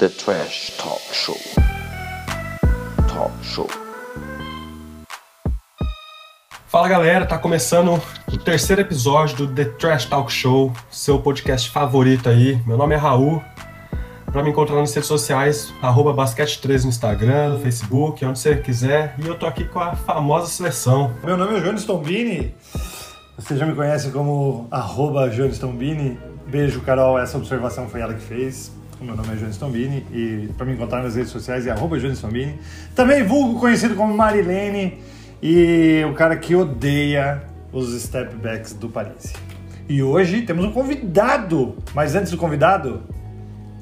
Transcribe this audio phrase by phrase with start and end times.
[0.00, 1.36] The Trash Talk Show.
[3.06, 3.68] Talk Show.
[6.68, 8.00] Fala galera, tá começando
[8.32, 12.58] o terceiro episódio do The Trash Talk Show, seu podcast favorito aí.
[12.66, 13.42] Meu nome é Raul.
[14.32, 19.14] Pra me encontrar nas redes sociais, arroba basquete13 no Instagram, no Facebook, onde você quiser.
[19.22, 21.12] E eu tô aqui com a famosa seleção.
[21.22, 22.54] Meu nome é Jones Tombini.
[23.36, 26.18] Você já me conhece como arroba Jones Tombini.
[26.46, 27.18] Beijo, Carol.
[27.18, 28.79] Essa observação foi ela que fez.
[29.00, 32.20] Meu nome é Jones Tombini e para me encontrar nas redes sociais é arroba Jones
[32.20, 32.58] Tombini.
[32.94, 34.98] Também vulgo conhecido como Marilene
[35.42, 39.32] e o cara que odeia os step backs do Paris.
[39.88, 43.02] E hoje temos um convidado, mas antes do convidado,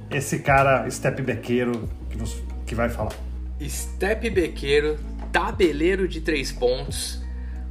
[0.08, 3.12] esse cara step backeiro que, nos, que vai falar.
[3.60, 4.98] Step bequeiro,
[5.32, 7.20] tabeleiro de três pontos,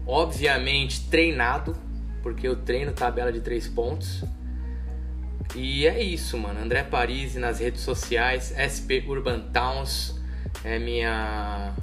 [0.05, 1.77] obviamente treinado,
[2.21, 4.26] porque eu treino tabela de três pontos.
[5.55, 6.59] E é isso, mano.
[6.59, 10.15] André Parisi nas redes sociais, SP Urban Towns
[10.63, 11.73] é minha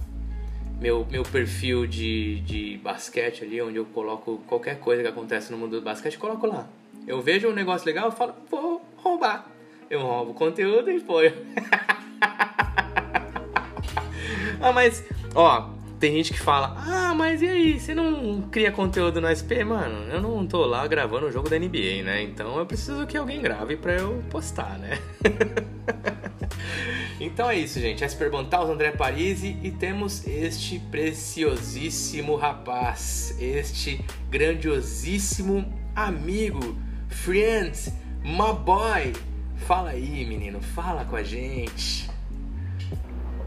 [0.80, 5.58] meu, meu perfil de, de basquete ali, onde eu coloco qualquer coisa que acontece no
[5.58, 6.66] mundo do basquete, coloco lá.
[7.06, 9.46] Eu vejo um negócio legal, eu falo, vou roubar.
[9.88, 11.28] Eu roubo conteúdo e põe.
[14.60, 19.20] ah, mas, ó, tem gente que fala, ah, mas e aí, você não cria conteúdo
[19.20, 19.64] no SP?
[19.64, 22.22] Mano, eu não tô lá gravando o jogo da NBA, né?
[22.22, 24.98] Então eu preciso que alguém grave pra eu postar, né?
[27.20, 28.04] então é isso, gente.
[28.04, 36.76] SP Bontaus, André Parisi e temos este preciosíssimo rapaz, este grandiosíssimo amigo,
[37.08, 39.12] friend, my boy.
[39.66, 42.13] Fala aí, menino, fala com a gente.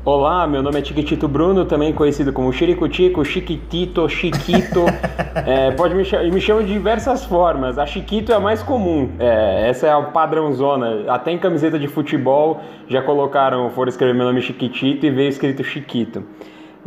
[0.07, 4.85] Olá, meu nome é Chiquitito Bruno, também conhecido como Chiricutico, Chiquitito, Chiquito.
[5.45, 7.77] é, pode me, chamar, me chamar de diversas formas.
[7.77, 9.09] A Chiquito é a mais comum.
[9.19, 11.11] É, essa é a padrãozona.
[11.11, 15.61] Até em camiseta de futebol já colocaram, foram escrever meu nome Chiquitito e veio escrito
[15.61, 16.23] Chiquito.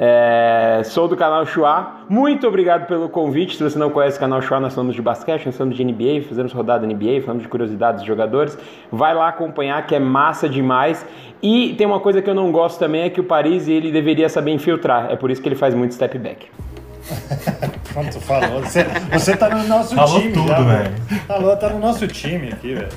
[0.02, 1.96] É, sou do canal Chua.
[2.08, 3.58] Muito obrigado pelo convite.
[3.58, 6.26] Se você não conhece o canal Chua, nós falamos de basquete, nós falamos de NBA,
[6.26, 8.56] fazemos rodada NBA, falamos de curiosidades de jogadores.
[8.90, 11.04] Vai lá acompanhar que é massa demais.
[11.42, 14.30] E tem uma coisa que eu não gosto também é que o Paris ele deveria
[14.30, 15.10] saber infiltrar.
[15.10, 16.46] É por isso que ele faz muito step back.
[17.92, 18.62] Pronto, falou.
[18.62, 20.32] Você, você tá no nosso Falou time.
[20.32, 20.94] tudo, já, velho.
[21.26, 22.88] Falou, tá no nosso time aqui, velho.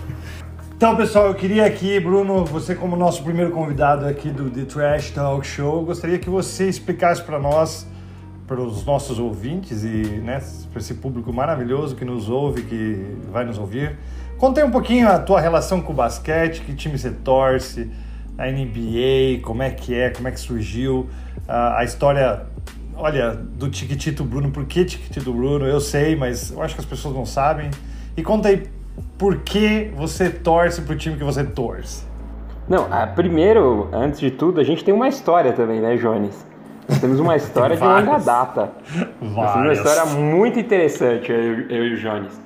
[0.84, 5.12] Então, pessoal, eu queria aqui, Bruno, você como nosso primeiro convidado aqui do The Trash
[5.12, 7.88] Talk Show, gostaria que você explicasse para nós,
[8.46, 13.46] para os nossos ouvintes e né, para esse público maravilhoso que nos ouve, que vai
[13.46, 13.98] nos ouvir,
[14.38, 17.90] conte um pouquinho a tua relação com o basquete, que time você torce,
[18.38, 21.08] a NBA, como é que é, como é que surgiu,
[21.48, 22.42] a, a história,
[22.94, 26.86] olha, do Tiquitito Bruno, por que Tiquitito Bruno, eu sei, mas eu acho que as
[26.86, 27.72] pessoas não sabem.
[28.18, 28.68] E conta aí
[29.18, 32.06] por que você torce pro time que você torce.
[32.68, 36.46] Não, ah, primeiro, antes de tudo, a gente tem uma história também, né, Jones?
[36.88, 38.72] Nós temos uma história de longa data.
[39.22, 42.42] Nós temos uma história muito interessante, eu, eu e o Jones.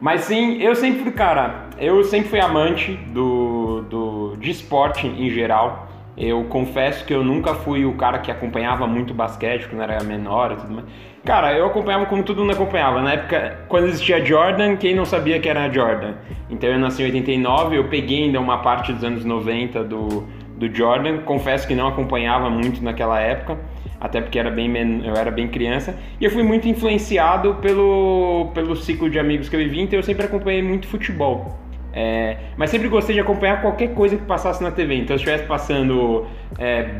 [0.00, 5.30] Mas sim, eu sempre fui, cara, eu sempre fui amante do, do, de esporte em
[5.30, 5.83] geral.
[6.16, 10.52] Eu confesso que eu nunca fui o cara que acompanhava muito basquete quando era menor
[10.52, 10.86] e tudo mais.
[11.24, 13.02] Cara, eu acompanhava como todo mundo acompanhava.
[13.02, 16.14] Na época, quando existia Jordan, quem não sabia que era Jordan?
[16.48, 20.24] Então eu nasci em 89, eu peguei ainda uma parte dos anos 90 do,
[20.56, 21.18] do Jordan.
[21.22, 23.58] Confesso que não acompanhava muito naquela época,
[24.00, 24.70] até porque era bem
[25.04, 25.98] eu era bem criança.
[26.20, 30.02] E eu fui muito influenciado pelo, pelo ciclo de amigos que eu vivi, então eu
[30.02, 31.63] sempre acompanhei muito futebol.
[31.96, 34.96] É, mas sempre gostei de acompanhar qualquer coisa que passasse na TV.
[34.96, 36.26] Então, se estivesse passando
[36.58, 36.90] é,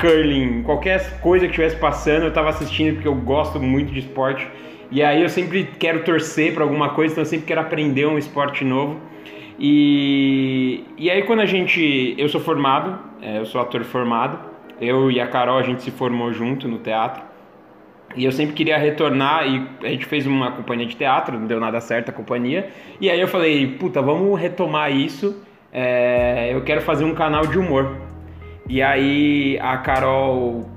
[0.00, 4.48] curling, qualquer coisa que estivesse passando, eu estava assistindo porque eu gosto muito de esporte.
[4.90, 8.16] E aí eu sempre quero torcer para alguma coisa, então eu sempre quero aprender um
[8.16, 8.98] esporte novo.
[9.58, 12.14] E, e aí quando a gente.
[12.16, 14.38] Eu sou formado, é, eu sou ator formado.
[14.80, 17.22] Eu e a Carol a gente se formou junto no teatro.
[18.16, 21.58] E eu sempre queria retornar e a gente fez uma companhia de teatro, não deu
[21.58, 22.70] nada certo a companhia.
[23.00, 25.42] E aí eu falei, puta, vamos retomar isso.
[25.72, 27.96] é, eu quero fazer um canal de humor.
[28.68, 30.70] E aí a Carol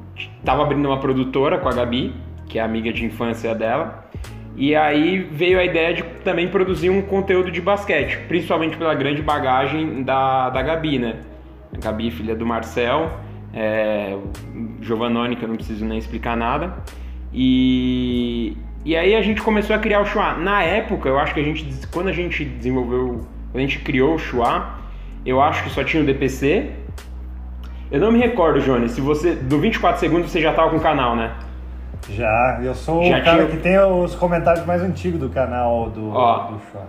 [0.43, 2.13] tava abrindo uma produtora com a Gabi,
[2.47, 4.09] que é amiga de infância dela.
[4.55, 9.21] E aí veio a ideia de também produzir um conteúdo de basquete, principalmente pela grande
[9.21, 11.17] bagagem da, da Gabi, né?
[11.71, 13.11] A Gabi, filha do Marcel,
[13.53, 14.17] é,
[14.81, 16.83] que eu não preciso nem explicar nada.
[17.33, 20.33] E, e aí a gente começou a criar o Chua.
[20.33, 23.21] Na época, eu acho que a gente, quando a gente desenvolveu,
[23.51, 24.69] quando a gente criou o Chua,
[25.25, 26.71] eu acho que só tinha o DPC.
[27.91, 30.81] Eu não me recordo, Jones, se você, do 24 segundos você já tava com o
[30.81, 31.31] canal, né?
[32.09, 35.89] Já, eu sou Já o cara tinha- que tem os comentários mais antigos do canal
[35.89, 36.51] do, Ó.
[36.51, 36.87] do Chua.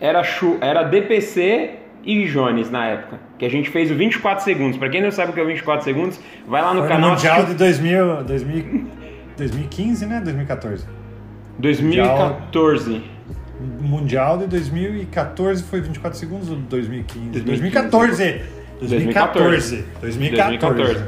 [0.00, 4.78] Era, Chu, era DPC, e Jones na época, que a gente fez o 24 segundos.
[4.78, 7.10] Para quem não sabe o que é o 24 segundos, vai lá no Foi canal.
[7.10, 8.86] No Mundial de 2000, 2000,
[9.40, 10.20] 2015, né?
[10.20, 10.84] 2014.
[11.58, 13.02] 2014.
[13.80, 17.40] Mundial de 2014 foi 24 segundos ou 2015?
[17.40, 18.40] 2014.
[18.80, 19.84] 2014.
[20.00, 20.00] 2014.
[20.00, 21.04] 2014.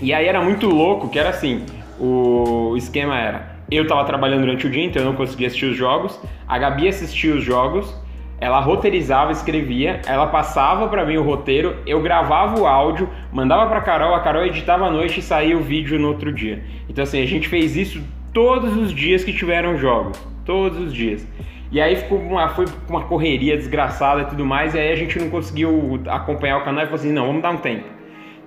[0.00, 1.64] E aí era muito louco, que era assim,
[1.98, 5.76] o esquema era, eu tava trabalhando durante o dia, então eu não conseguia assistir os
[5.76, 7.92] jogos, a Gabi assistia os jogos,
[8.40, 13.80] ela roteirizava, escrevia, ela passava para mim o roteiro, eu gravava o áudio, mandava para
[13.80, 16.62] Carol, a Carol editava à noite e saía o vídeo no outro dia.
[16.88, 18.02] Então assim, a gente fez isso
[18.32, 21.26] todos os dias que tiveram jogos, todos os dias.
[21.70, 25.18] E aí ficou uma, foi uma correria desgraçada e tudo mais, e aí a gente
[25.18, 27.84] não conseguiu acompanhar o canal e falou assim, não, vamos dar um tempo.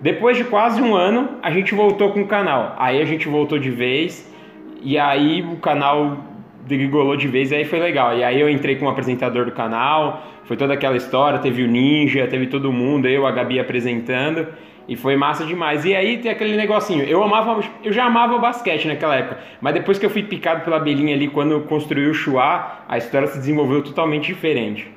[0.01, 2.75] Depois de quase um ano, a gente voltou com o canal.
[2.79, 4.27] Aí a gente voltou de vez,
[4.81, 6.17] e aí o canal
[6.65, 8.17] degringolou de vez, aí foi legal.
[8.17, 12.27] E aí eu entrei como apresentador do canal, foi toda aquela história, teve o Ninja,
[12.27, 14.47] teve todo mundo, eu, a Gabi apresentando.
[14.87, 15.85] E foi massa demais.
[15.85, 17.03] E aí tem aquele negocinho.
[17.03, 20.61] Eu amava, eu já amava o basquete naquela época, mas depois que eu fui picado
[20.63, 24.91] pela abelhinha ali quando eu construí o Chua, a história se desenvolveu totalmente diferente.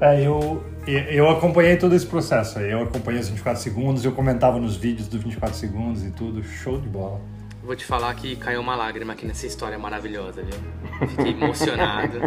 [0.00, 2.60] É, eu eu acompanhei todo esse processo.
[2.60, 6.78] Eu acompanhei os 24 segundos, eu comentava nos vídeos dos 24 segundos e tudo, show
[6.78, 7.20] de bola.
[7.64, 11.08] Vou te falar que caiu uma lágrima aqui nessa história maravilhosa, viu?
[11.08, 12.18] Fiquei emocionado.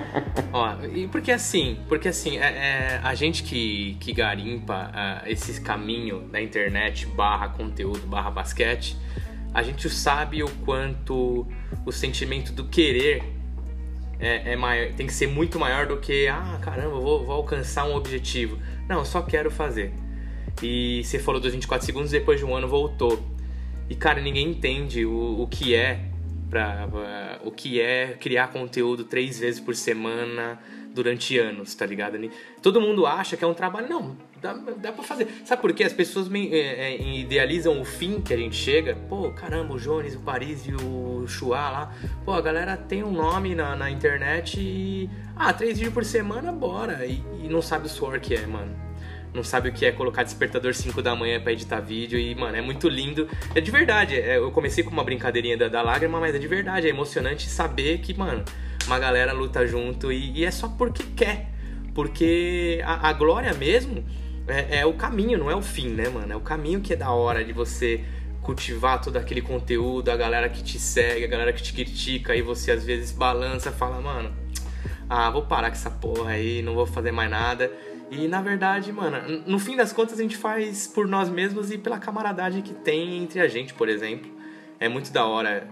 [0.50, 5.60] Ó, e porque assim, porque assim, é, é, a gente que, que garimpa uh, esse
[5.60, 8.96] caminho da internet barra conteúdo, barra basquete,
[9.52, 11.46] a gente sabe o quanto
[11.84, 13.22] o sentimento do querer
[14.18, 17.84] é, é maior, tem que ser muito maior do que, ah, caramba, vou, vou alcançar
[17.84, 18.58] um objetivo.
[18.88, 19.92] Não, eu só quero fazer.
[20.62, 23.35] E você falou dos 24 segundos, depois de um ano voltou.
[23.88, 26.00] E cara, ninguém entende o, o que é
[26.50, 30.58] pra, uh, o que é criar conteúdo três vezes por semana
[30.94, 32.18] durante anos, tá ligado?
[32.62, 35.28] Todo mundo acha que é um trabalho, não, dá, dá pra fazer.
[35.44, 35.84] Sabe por quê?
[35.84, 38.96] As pessoas me, é, é, idealizam o fim que a gente chega.
[39.08, 41.94] Pô, caramba, o Jones, o Paris e o Chua lá.
[42.24, 45.10] Pô, a galera tem um nome na, na internet e.
[45.36, 47.04] Ah, três vídeos por semana, bora.
[47.04, 48.85] E, e não sabe o suor que é, mano
[49.34, 52.56] não sabe o que é colocar despertador 5 da manhã para editar vídeo e, mano,
[52.56, 53.28] é muito lindo.
[53.54, 56.48] É de verdade, é, eu comecei com uma brincadeirinha da, da lágrima, mas é de
[56.48, 58.44] verdade, é emocionante saber que, mano,
[58.86, 61.50] uma galera luta junto e, e é só porque quer.
[61.94, 64.04] Porque a, a glória mesmo
[64.46, 66.32] é, é, o caminho, não é o fim, né, mano?
[66.32, 68.04] É o caminho que é da hora de você
[68.42, 72.42] cultivar todo aquele conteúdo, a galera que te segue, a galera que te critica, e
[72.42, 74.32] você às vezes balança fala, mano,
[75.10, 77.70] ah, vou parar com essa porra aí, não vou fazer mais nada.
[78.10, 81.78] E na verdade, mano, no fim das contas a gente faz por nós mesmos e
[81.78, 84.30] pela camaradagem que tem entre a gente, por exemplo.
[84.78, 85.68] É muito da hora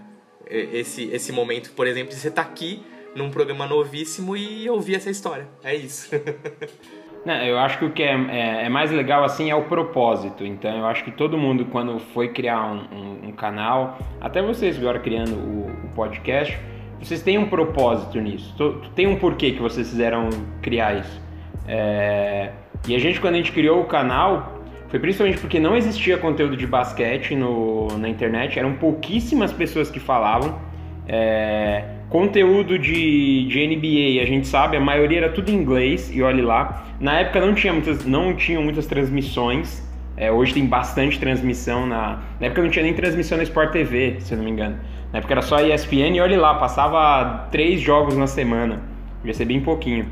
[0.47, 2.83] esse, esse momento, por exemplo, de você estar tá aqui
[3.15, 5.47] num programa novíssimo e ouvir essa história.
[5.63, 6.09] É isso.
[7.25, 10.45] Não, eu acho que o que é, é, é, mais legal assim é o propósito.
[10.45, 14.77] Então eu acho que todo mundo quando foi criar um, um, um canal, até vocês
[14.77, 16.55] agora criando o, o, podcast,
[16.99, 18.53] vocês têm um propósito nisso.
[18.93, 20.29] Tem um porquê que vocês fizeram
[20.61, 21.24] criar isso.
[21.67, 22.49] É...
[22.87, 26.55] E a gente, quando a gente criou o canal, foi principalmente porque não existia conteúdo
[26.55, 30.59] de basquete no, na internet, eram pouquíssimas pessoas que falavam.
[31.07, 31.83] É...
[32.09, 36.41] Conteúdo de, de NBA, a gente sabe, a maioria era tudo em inglês, e olhe
[36.41, 36.85] lá.
[36.99, 39.83] Na época não tinha muitas, não tinham muitas transmissões,
[40.17, 41.85] é, hoje tem bastante transmissão.
[41.85, 44.77] Na, na época não tinha nem transmissão na Sport TV, se eu não me engano.
[45.11, 48.81] Na época era só ESPN e olhe lá, passava três jogos na semana,
[49.23, 50.05] ia ser bem pouquinho.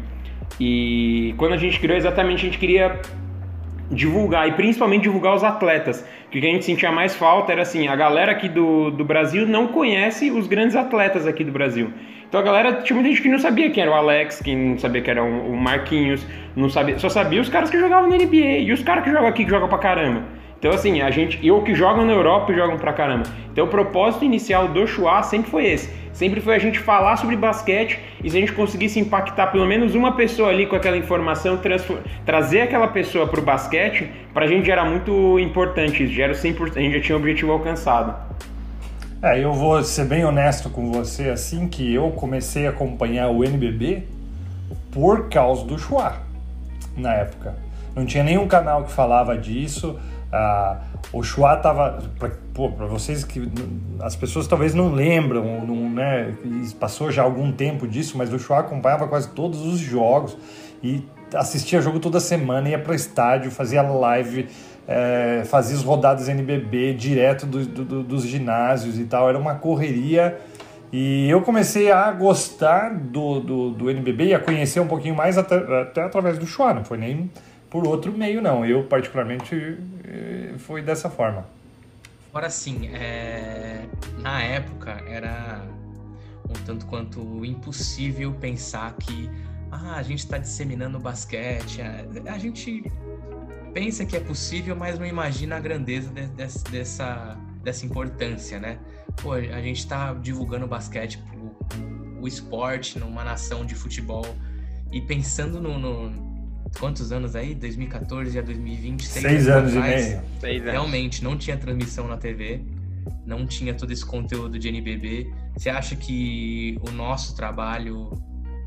[0.59, 2.99] E quando a gente criou, exatamente a gente queria
[3.91, 6.05] divulgar, e principalmente divulgar os atletas.
[6.31, 9.05] Que o que a gente sentia mais falta era assim, a galera aqui do, do
[9.05, 11.91] Brasil não conhece os grandes atletas aqui do Brasil.
[12.27, 14.77] Então a galera, tinha muita gente que não sabia quem era o Alex, que não
[14.79, 18.61] sabia quem era o Marquinhos, não sabia, só sabia os caras que jogavam na NBA,
[18.61, 20.23] e os caras que jogam aqui, que jogam pra caramba.
[20.63, 23.25] Então, assim, a gente, eu que jogam na Europa e jogam pra caramba.
[23.51, 25.89] Então, o propósito inicial do Chua sempre foi esse.
[26.13, 29.93] Sempre foi a gente falar sobre basquete e se a gente conseguisse impactar pelo menos
[29.93, 31.59] uma pessoa ali com aquela informação,
[32.25, 36.13] trazer aquela pessoa pro basquete, pra gente era muito importante isso.
[36.13, 38.15] Já era 100%, a gente já tinha o objetivo alcançado.
[39.21, 43.43] É, eu vou ser bem honesto com você, assim que eu comecei a acompanhar o
[43.43, 44.03] NBB
[44.93, 46.21] por causa do Chua,
[46.95, 47.53] na época.
[47.93, 49.99] Não tinha nenhum canal que falava disso,
[50.33, 50.77] ah,
[51.11, 52.01] o Chua estava.
[52.17, 53.51] Para vocês que.
[53.99, 56.33] As pessoas talvez não lembram, não, né,
[56.79, 60.35] passou já algum tempo disso, mas o Chua acompanhava quase todos os jogos
[60.83, 64.49] e assistia jogo toda semana, ia para estádio, fazia live,
[64.87, 69.29] é, fazia as rodadas NBB direto do, do, dos ginásios e tal.
[69.29, 70.39] Era uma correria
[70.91, 75.37] E eu comecei a gostar do, do, do NBB e a conhecer um pouquinho mais
[75.37, 77.29] até, até através do Chua, não foi nem
[77.73, 78.63] por outro meio, não.
[78.63, 79.55] Eu, particularmente,
[80.05, 81.43] eh, foi dessa forma.
[82.29, 83.85] Agora sim, é...
[84.19, 85.65] na época era
[86.47, 89.27] um tanto quanto impossível pensar que
[89.71, 92.91] ah, a gente está disseminando basquete, a, gente
[93.73, 98.77] pensa que é possível, mas não imagina a grandeza de, de, dessa, dessa importância, né?
[99.19, 104.25] Pô, a gente está divulgando basquete, o, o esporte numa nação de futebol
[104.91, 106.32] e pensando no, no
[106.79, 107.53] quantos anos aí?
[107.55, 110.21] 2014 a 2020, seis, seis anos, anos e meio.
[110.39, 112.61] Seis realmente não tinha transmissão na TV,
[113.25, 115.31] não tinha todo esse conteúdo de NBB.
[115.55, 118.11] Você acha que o nosso trabalho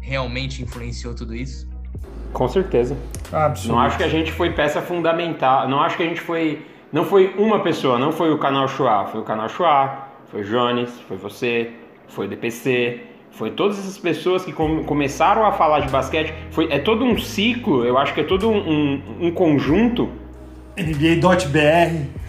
[0.01, 1.69] realmente influenciou tudo isso?
[2.33, 2.97] Com certeza.
[3.33, 3.69] Absolutamente.
[3.69, 5.69] Não acho que a gente foi peça fundamental.
[5.69, 6.65] Não acho que a gente foi.
[6.93, 10.45] Não foi uma pessoa, não foi o canal Chua, foi o canal Chua, foi o
[10.45, 11.73] Jones, foi você,
[12.09, 13.01] foi o DPC,
[13.37, 16.33] foi todas essas pessoas que com, começaram a falar de basquete.
[16.51, 20.09] Foi, é todo um ciclo, eu acho que é todo um, um, um conjunto.
[20.77, 22.27] NBA.br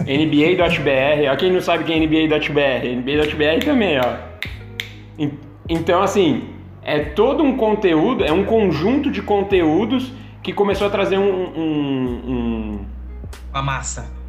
[0.00, 5.26] NBA.br, ó, quem não sabe quem é NBA.br, NBA.br também, ó.
[5.68, 6.44] Então, assim,
[6.82, 10.12] é todo um conteúdo, é um conjunto de conteúdos
[10.42, 11.30] que começou a trazer um.
[11.30, 12.80] um, um
[13.52, 14.19] uma massa.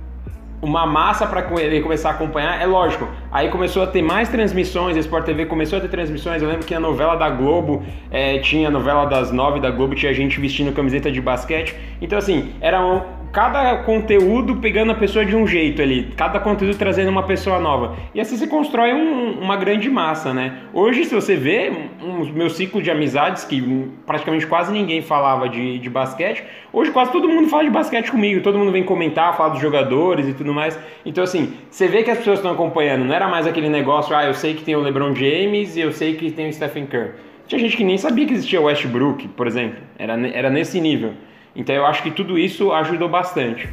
[0.61, 3.07] Uma massa para ele começar a acompanhar, é lógico.
[3.31, 6.41] Aí começou a ter mais transmissões, a Sport TV começou a ter transmissões.
[6.41, 9.95] Eu lembro que a novela da Globo é, tinha a novela das nove da Globo,
[9.95, 11.75] tinha gente vestindo camiseta de basquete.
[11.99, 13.01] Então, assim, era um,
[13.31, 17.95] cada conteúdo pegando a pessoa de um jeito ali, cada conteúdo trazendo uma pessoa nova.
[18.13, 20.59] E assim se constrói um, uma grande massa, né?
[20.73, 21.71] Hoje, se você vê
[22.03, 23.61] um, meu ciclo de amizades, que
[24.05, 28.41] praticamente quase ninguém falava de, de basquete, hoje quase todo mundo fala de basquete comigo,
[28.41, 30.77] todo mundo vem comentar, fala dos jogadores e tudo mais.
[31.05, 34.25] Então, assim, você vê que as pessoas estão acompanhando, não era mais aquele negócio, ah,
[34.25, 37.11] eu sei que tem o LeBron James e eu sei que tem o Stephen Curry.
[37.47, 39.79] Tinha gente que nem sabia que existia o Westbrook, por exemplo.
[39.97, 41.13] Era, era nesse nível.
[41.55, 43.69] Então eu acho que tudo isso ajudou bastante.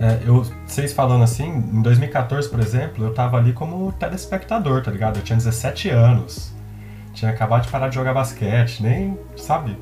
[0.00, 4.90] É, eu, vocês falando assim, em 2014, por exemplo, eu tava ali como telespectador, tá
[4.90, 5.18] ligado?
[5.18, 6.54] Eu tinha 17 anos.
[7.12, 9.76] Tinha acabado de parar de jogar basquete, nem, sabe?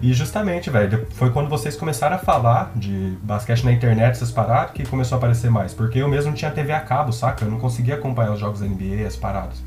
[0.00, 4.72] E justamente, velho, foi quando vocês começaram a falar de basquete na internet, essas paradas,
[4.72, 5.74] que começou a aparecer mais.
[5.74, 7.44] Porque eu mesmo tinha TV a cabo, saca?
[7.44, 9.62] Eu não conseguia acompanhar os jogos da NBA, as paradas.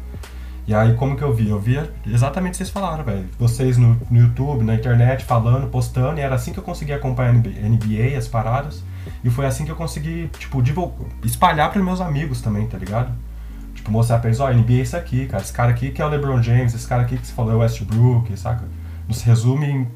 [0.65, 1.49] E aí, como que eu via?
[1.49, 3.27] Eu via exatamente o que vocês falaram, velho.
[3.37, 7.33] Vocês no, no, YouTube, na internet, falando, postando, e era assim que eu consegui acompanhar
[7.33, 8.81] NBA, as paradas.
[9.23, 13.11] E foi assim que eu consegui, tipo, divulgar, espalhar para meus amigos também, tá ligado?
[13.75, 15.43] Tipo, mostrar pra eles, ó, oh, NBA é isso aqui, cara.
[15.43, 17.55] Esse cara aqui que é o LeBron James, esse cara aqui que você falou é
[17.55, 18.63] o Westbrook, saca?
[19.05, 19.87] Nos resume,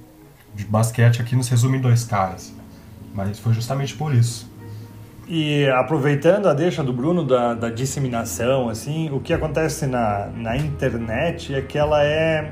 [0.54, 2.54] de basquete aqui nos resume em dois caras.
[3.14, 4.52] Mas foi justamente por isso.
[5.30, 10.56] E aproveitando a deixa do Bruno da, da disseminação, assim, o que acontece na, na
[10.56, 12.52] internet é que ela é.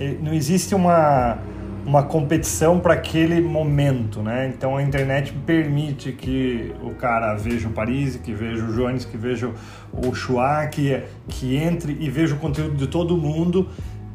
[0.00, 1.36] é não existe uma,
[1.84, 4.50] uma competição para aquele momento, né?
[4.54, 9.18] Então a internet permite que o cara veja o Paris, que veja o Jones, que
[9.18, 9.50] veja
[9.92, 13.68] o Chua, que, que entre e veja o conteúdo de todo mundo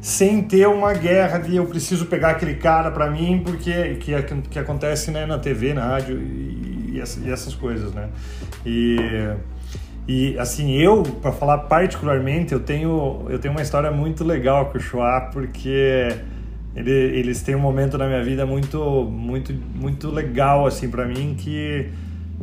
[0.04, 4.12] sem ter uma guerra de eu preciso pegar aquele cara para mim, porque que,
[4.50, 6.63] que acontece né, na TV, na rádio e,
[6.96, 8.08] e essas coisas, né?
[8.64, 8.96] E,
[10.06, 14.78] e assim, eu, para falar particularmente, eu tenho, eu tenho uma história muito legal com
[14.78, 16.08] o Chua, porque
[16.76, 18.78] ele, eles têm um momento na minha vida muito,
[19.10, 21.88] muito, muito legal, assim, para mim, que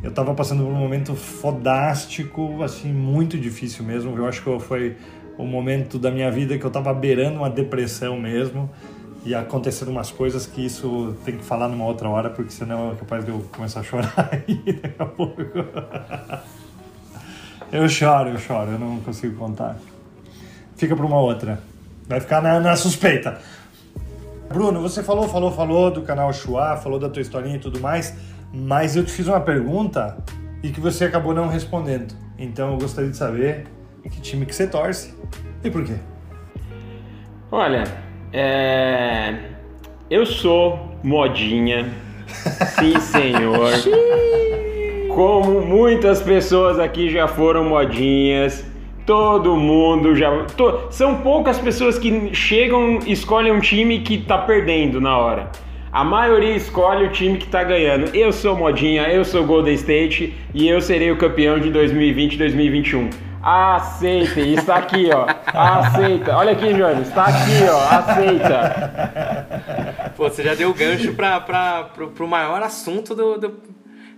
[0.01, 4.17] eu tava passando por um momento fodástico, assim, muito difícil mesmo.
[4.17, 4.95] Eu acho que foi
[5.37, 8.69] o momento da minha vida que eu estava beirando uma depressão mesmo
[9.23, 12.95] e aconteceram umas coisas que isso tem que falar numa outra hora, porque senão é
[12.95, 15.41] capaz de eu começar a chorar aí daqui a pouco.
[17.71, 19.77] Eu choro, eu choro, eu não consigo contar.
[20.75, 21.61] Fica para uma outra.
[22.07, 23.39] Vai ficar na, na, suspeita.
[24.49, 28.13] Bruno, você falou, falou, falou do canal Chua, falou da tua historinha e tudo mais,
[28.51, 30.17] mas eu te fiz uma pergunta
[30.61, 32.13] e que você acabou não respondendo.
[32.37, 33.67] Então eu gostaria de saber
[34.03, 35.13] que time que você torce
[35.63, 35.95] e por quê?
[37.49, 37.83] Olha,
[38.33, 39.35] é...
[40.09, 41.89] eu sou modinha,
[42.79, 43.71] sim senhor.
[45.13, 48.65] Como muitas pessoas aqui já foram modinhas,
[49.05, 50.31] todo mundo já.
[50.55, 50.87] To...
[50.89, 55.51] São poucas pessoas que chegam e escolhem um time que tá perdendo na hora.
[55.91, 58.15] A maioria escolhe o time que tá ganhando.
[58.15, 63.09] Eu sou modinha, eu sou Golden State e eu serei o campeão de 2020 2021.
[63.43, 65.25] Aceitem, está aqui, ó.
[65.47, 66.37] Aceita.
[66.37, 67.79] Olha aqui, Jones, está aqui, ó.
[67.89, 69.47] Aceita.
[70.15, 73.59] Pô, você já deu o gancho para pro, pro maior assunto do, do,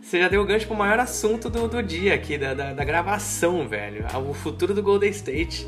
[0.01, 2.83] Você já deu o gancho pro maior assunto do, do dia aqui, da, da, da
[2.83, 4.05] gravação, velho.
[4.29, 5.65] O futuro do Golden State.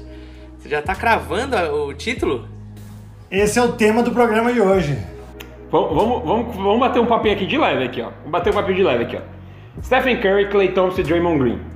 [0.57, 2.50] Você já tá cravando o título?
[3.31, 4.97] Esse é o tema do programa de hoje.
[5.71, 8.09] Vamos, vamos, vamos, vamos bater um papinho aqui de leve aqui, ó.
[8.09, 9.81] Vamos bater um papinho de leve aqui, ó.
[9.81, 11.75] Stephen Curry, Clay Thompson e Draymond Green.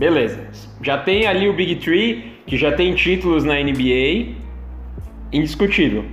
[0.00, 0.48] Beleza.
[0.80, 4.34] Já tem ali o Big Three, que já tem títulos na NBA.
[5.30, 6.06] Indiscutível.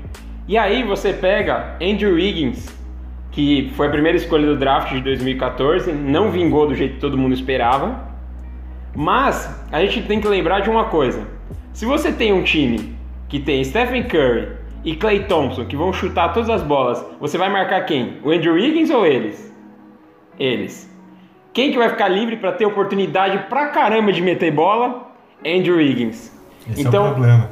[0.46, 2.68] E aí você pega Andrew Wiggins,
[3.32, 7.18] que foi a primeira escolha do draft de 2014, não vingou do jeito que todo
[7.18, 8.12] mundo esperava.
[8.94, 11.26] Mas a gente tem que lembrar de uma coisa.
[11.72, 12.94] Se você tem um time
[13.30, 14.50] que tem Stephen Curry
[14.84, 18.18] e Clay Thompson que vão chutar todas as bolas, você vai marcar quem?
[18.22, 19.56] O Andrew Wiggins ou eles?
[20.38, 20.97] Eles.
[21.58, 25.10] Quem que vai ficar livre para ter oportunidade pra caramba de meter bola?
[25.44, 26.32] Andrew Wiggins.
[26.70, 27.50] Esse então, é o problema.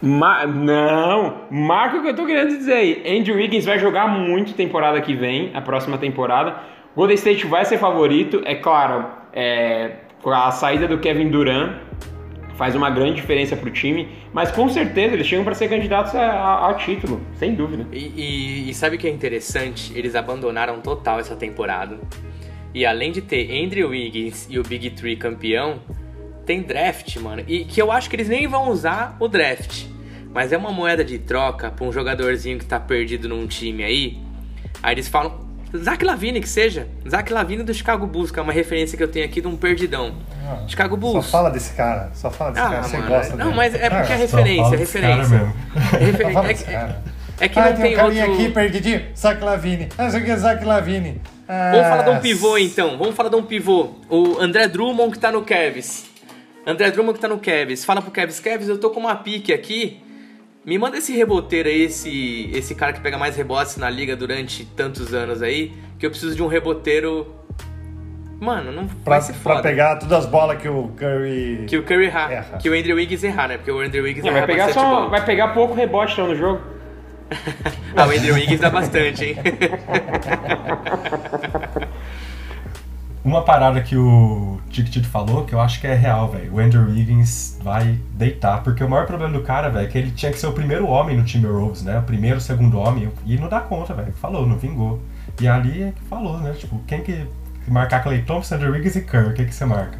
[0.00, 3.18] Ma não, marca o que eu tô querendo dizer aí.
[3.18, 6.58] Andrew Wiggins vai jogar muito temporada que vem, a próxima temporada.
[6.94, 11.72] Golden State vai ser favorito, é claro, é, a saída do Kevin Durant
[12.54, 16.14] faz uma grande diferença para o time, mas com certeza eles chegam para ser candidatos
[16.14, 17.84] ao título, sem dúvida.
[17.90, 19.92] E, e, e sabe o que é interessante?
[19.98, 21.98] Eles abandonaram total essa temporada.
[22.72, 25.80] E além de ter Andrew Wiggins e o Big Three campeão,
[26.46, 27.42] tem draft, mano.
[27.46, 29.86] E que eu acho que eles nem vão usar o draft.
[30.32, 34.18] Mas é uma moeda de troca pra um jogadorzinho que tá perdido num time aí.
[34.82, 35.40] Aí eles falam,
[35.76, 36.88] Zach Lavine que seja.
[37.08, 39.56] Zach Lavine do Chicago Bulls, que é uma referência que eu tenho aqui de um
[39.56, 40.14] perdidão.
[40.46, 41.26] Ah, Chicago Bulls.
[41.26, 42.10] Só fala desse cara.
[42.14, 42.82] Só fala desse ah, cara.
[42.82, 43.56] Você mano, gosta Não, dele.
[43.56, 45.54] mas é porque é referência, é referência.
[47.42, 48.34] É, que ah, não tem, tem um outro...
[48.34, 49.02] aqui perdidinho.
[49.16, 49.88] Zach Lavine.
[49.96, 51.22] Ah, isso aqui é Zach Lavine.
[51.52, 52.96] Ah, Vamos falar de um pivô então.
[52.96, 53.90] Vamos falar de um pivô.
[54.08, 56.08] O André Drummond que tá no Cavs.
[56.64, 57.84] André Drummond que tá no Cavs.
[57.84, 60.00] Fala pro Cavs, Cavs, eu tô com uma pique aqui
[60.64, 64.64] me manda esse reboteiro aí, esse, esse cara que pega mais rebotes na liga durante
[64.64, 67.34] tantos anos aí, que eu preciso de um reboteiro.
[68.38, 69.56] Mano, não pra, vai ser foda.
[69.56, 71.64] Pra pegar todas as bolas que o Curry.
[71.66, 72.32] Que o Curry erra.
[72.32, 72.58] erra.
[72.58, 73.56] Que o Andrew Wiggins errar, né?
[73.56, 76.62] Porque o Andrew Wiggins vai pegar só, Vai pegar pouco rebote então, no jogo.
[77.96, 79.36] ah, o Andrew Wiggins dá bastante, hein?
[83.22, 86.54] Uma parada que o Tito falou, que eu acho que é real, velho.
[86.54, 90.10] O Andrew Wiggins vai deitar, porque o maior problema do cara, velho, é que ele
[90.10, 91.98] tinha que ser o primeiro homem no time Rose, né?
[91.98, 94.12] O primeiro, o segundo homem, e não dá conta, velho.
[94.14, 95.02] Falou, não vingou.
[95.38, 96.54] E ali é que falou, né?
[96.54, 97.26] Tipo, quem que
[97.68, 99.99] marcar Clay Thompson, Andrew Wiggins e Kerr, o que que você marca?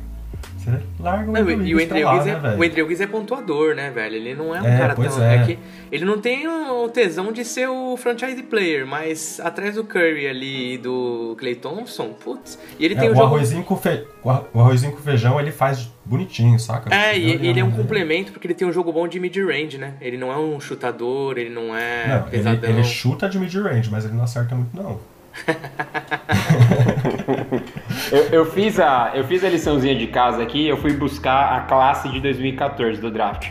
[0.78, 1.68] Você larga o Andrew Wiggins.
[1.68, 4.16] E o Andrew Wiggins, é, o Andrew Wiggins é pontuador, né, velho?
[4.16, 5.24] Ele não é um é, cara tão.
[5.24, 5.36] É.
[5.36, 5.44] é.
[5.44, 5.58] que
[5.90, 10.74] ele não tem o tesão de ser o franchise player, mas atrás do Curry ali
[10.74, 12.58] e do Clay Thompson, putz.
[12.78, 13.34] E ele é, tem o, o jogo...
[13.34, 14.04] arrozinho com fe...
[14.22, 16.94] o arrozinho com feijão ele faz bonitinho, saca?
[16.94, 19.78] É, e ele, ele é um complemento porque ele tem um jogo bom de mid-range,
[19.78, 19.94] né?
[20.00, 22.68] Ele não é um chutador, ele não é não, pesadão.
[22.68, 24.98] Ele, ele chuta de mid-range, mas ele não acerta muito, não.
[28.12, 31.60] eu, eu, fiz a, eu fiz a liçãozinha de casa aqui, eu fui buscar a
[31.60, 33.48] classe de 2014 do draft.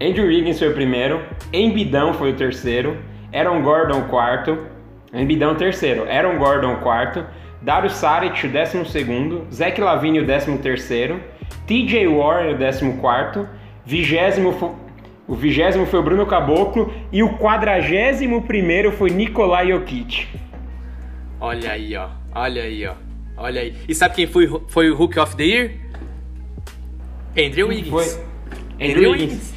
[0.00, 1.22] Andrew Wiggins foi o primeiro,
[1.52, 2.96] Embidão foi o terceiro,
[3.32, 4.58] Aaron Gordon quarto,
[5.12, 7.24] Embidão terceiro, Aaron Gordon quarto,
[7.62, 11.20] Dario Saric o décimo segundo, Zach Lavine o décimo terceiro,
[11.66, 13.48] TJ Warren o décimo quarto,
[13.84, 14.52] vigésimo
[15.28, 20.28] o vigésimo foi o Bruno Caboclo e o quadragésimo primeiro foi Nikolai Jokic.
[21.40, 22.08] Olha aí, ó.
[22.34, 22.94] Olha aí, ó.
[23.36, 23.76] Olha aí.
[23.88, 25.72] E sabe quem foi, foi o Hook of the Year?
[27.36, 27.90] Andrew Wiggins.
[27.90, 28.06] Foi.
[28.80, 29.52] Andrew, Wiggins.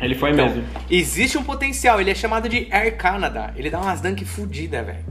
[0.00, 0.64] Ele foi então, mesmo.
[0.90, 2.00] Existe um potencial.
[2.00, 3.52] Ele é chamado de Air Canada.
[3.56, 5.04] Ele dá umas dunk fodidas, velho.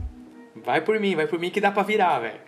[0.64, 2.38] Vai por mim, vai por mim que dá pra virar, velho.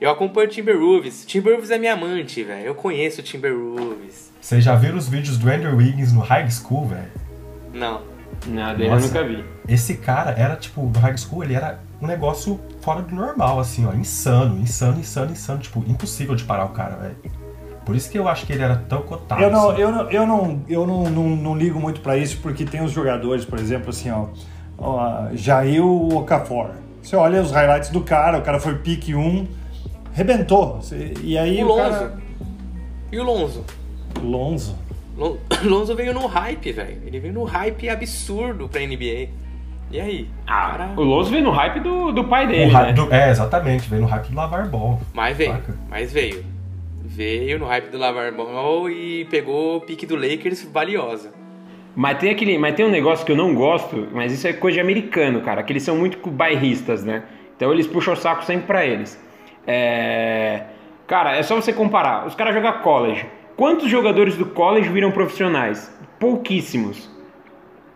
[0.00, 1.24] Eu acompanho o Timberwolves.
[1.26, 2.64] Timberwolves é minha amante, velho.
[2.64, 4.32] Eu conheço o Timberwolves.
[4.40, 7.10] Vocês já viram os vídeos do Andrew Wiggins no high school, velho?
[7.72, 8.02] Não.
[8.46, 9.44] Nada, eu nunca vi.
[9.68, 13.86] Esse cara era, tipo, no high school, ele era um negócio fora do normal, assim,
[13.86, 13.92] ó.
[13.94, 15.58] Insano, insano, insano, insano.
[15.60, 17.16] Tipo, impossível de parar o cara, velho.
[17.84, 19.42] Por isso que eu acho que ele era tão cotado.
[19.42, 19.80] Eu não, assim.
[19.80, 22.92] eu não, eu não, eu não, não, não ligo muito para isso, porque tem os
[22.92, 24.26] jogadores, por exemplo, assim, ó.
[24.78, 26.70] ó Jair Okafor.
[27.02, 29.46] Você olha os highlights do cara, o cara foi pique 1,
[30.12, 30.80] rebentou.
[31.22, 31.90] E aí o, o Lonzo.
[31.90, 32.20] cara.
[33.10, 33.64] E o Lonzo?
[34.22, 34.78] Lonzo.
[35.64, 37.02] Lonzo veio no hype, velho.
[37.04, 39.28] Ele veio no hype absurdo pra NBA.
[39.90, 40.28] E aí?
[40.46, 40.90] Ah, cara...
[40.96, 42.92] o Lonzo veio no hype do, do pai dele, né?
[42.92, 43.88] Do, é, exatamente.
[43.88, 45.00] Veio no hype do Lavar Ball.
[45.12, 45.52] Mas veio.
[45.52, 45.76] Saca?
[45.88, 46.44] Mas veio.
[47.04, 51.32] Veio no hype do Lavar Ball e pegou o pique do Lakers valiosa.
[51.96, 54.76] Mas tem, aquele, mas tem um negócio que eu não gosto, mas isso é coisa
[54.76, 55.62] de americano, cara.
[55.62, 57.24] Que eles são muito bairristas, né?
[57.56, 59.20] Então eles puxam o saco sempre pra eles.
[59.66, 60.62] É...
[61.06, 62.26] Cara, é só você comparar.
[62.26, 63.26] Os caras jogam college.
[63.56, 65.92] Quantos jogadores do college viram profissionais?
[66.20, 67.10] Pouquíssimos.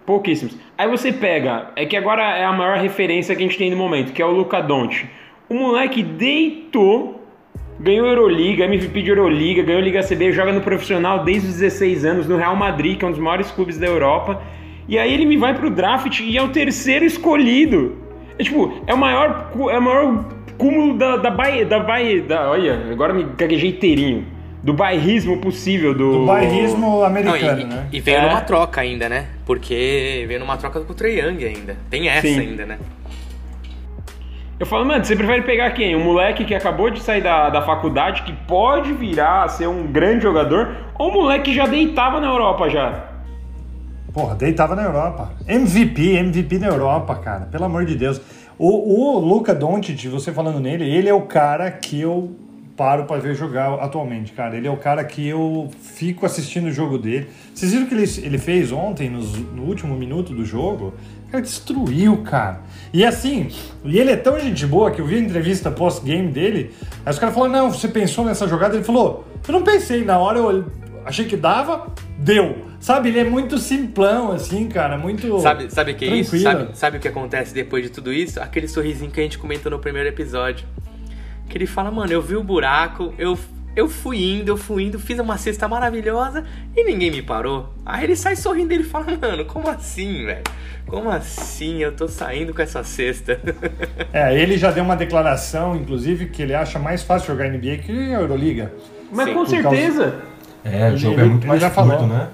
[0.04, 0.57] Pouquíssimos.
[0.76, 3.76] Aí você pega, é que agora é a maior referência que a gente tem no
[3.76, 5.08] momento, que é o Luca Doncic.
[5.48, 7.22] O moleque deitou
[7.78, 12.26] ganhou Euroliga, MVP de Euroliga, ganhou Liga CB, joga no profissional desde os 16 anos
[12.26, 14.42] no Real Madrid, que é um dos maiores clubes da Europa.
[14.88, 17.96] E aí ele me vai pro draft e é o terceiro escolhido.
[18.38, 20.24] É tipo, é o maior, é o maior
[20.58, 24.26] cúmulo da, da Bahia, da Bahia, da, olha, agora me gaguejei inteirinho.
[24.64, 26.20] Do bairrismo possível, do...
[26.20, 27.87] Do bairrismo americano, Não, e, né?
[27.92, 28.22] e veio É.
[28.29, 29.27] numa troca ainda, né?
[29.44, 31.77] Porque veio numa troca com o Trae Young ainda.
[31.90, 32.40] Tem essa Sim.
[32.40, 32.79] ainda, né?
[34.59, 35.94] Eu falo, mano, você prefere pegar quem?
[35.94, 39.87] Um moleque que acabou de sair da, da faculdade, que pode virar a ser um
[39.87, 43.05] grande jogador, ou um moleque que já deitava na Europa já?
[44.14, 45.31] Porra, deitava na Europa.
[45.46, 47.46] MVP, MVP na Europa, cara.
[47.53, 48.18] Pelo amor de Deus.
[48.57, 52.35] O, o Luca Doncic, você falando nele, ele é o cara que eu
[52.76, 54.56] paro pra ver jogar atualmente, cara.
[54.56, 57.28] Ele é o cara que eu fico assistindo o jogo dele.
[57.54, 60.92] Vocês viram o que ele, ele fez ontem, nos- no último minuto do jogo?
[61.28, 62.60] O cara destruiu, cara.
[62.92, 63.48] E assim,
[63.84, 66.72] e ele é tão gente boa que eu vi a entrevista pós-game dele.
[67.04, 68.74] Aí os caras falaram: Não, você pensou nessa jogada?
[68.76, 70.64] Ele falou: Eu não pensei, na hora eu
[71.04, 72.64] achei que dava, deu.
[72.80, 75.40] Sabe, ele é muito simplão, assim, cara, muito.
[75.40, 76.30] Sabe, sabe o que é isso?
[76.42, 78.38] Sabe, sabe o que acontece depois de tudo isso?
[78.40, 80.66] Aquele sorrisinho que a gente comentou no primeiro episódio.
[81.48, 83.38] Que ele fala, mano, eu vi o buraco, eu,
[83.76, 86.44] eu fui indo, eu fui indo, fiz uma cesta maravilhosa
[86.76, 87.72] e ninguém me parou.
[87.85, 90.42] Aí ele sai sorrindo e ele fala, mano, como assim, velho?
[90.87, 93.40] Como assim eu tô saindo com essa cesta?
[94.12, 97.92] É, ele já deu uma declaração, inclusive, que ele acha mais fácil jogar NBA que
[98.14, 98.72] a Euroliga.
[99.11, 100.14] Mas Sim, com por causa- certeza.
[100.64, 102.28] É, o jogo Ele- é muito mais curto, né?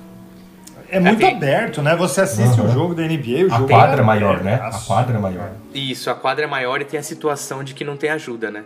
[0.88, 1.94] É muito tem- aberto, né?
[1.96, 4.55] Você assiste o jogo da NBA, o A jogo quadra é é maior, né?
[4.55, 5.51] A quadra é maior.
[5.73, 8.64] Isso, a quadra é maior e tem a situação de que não tem ajuda, né?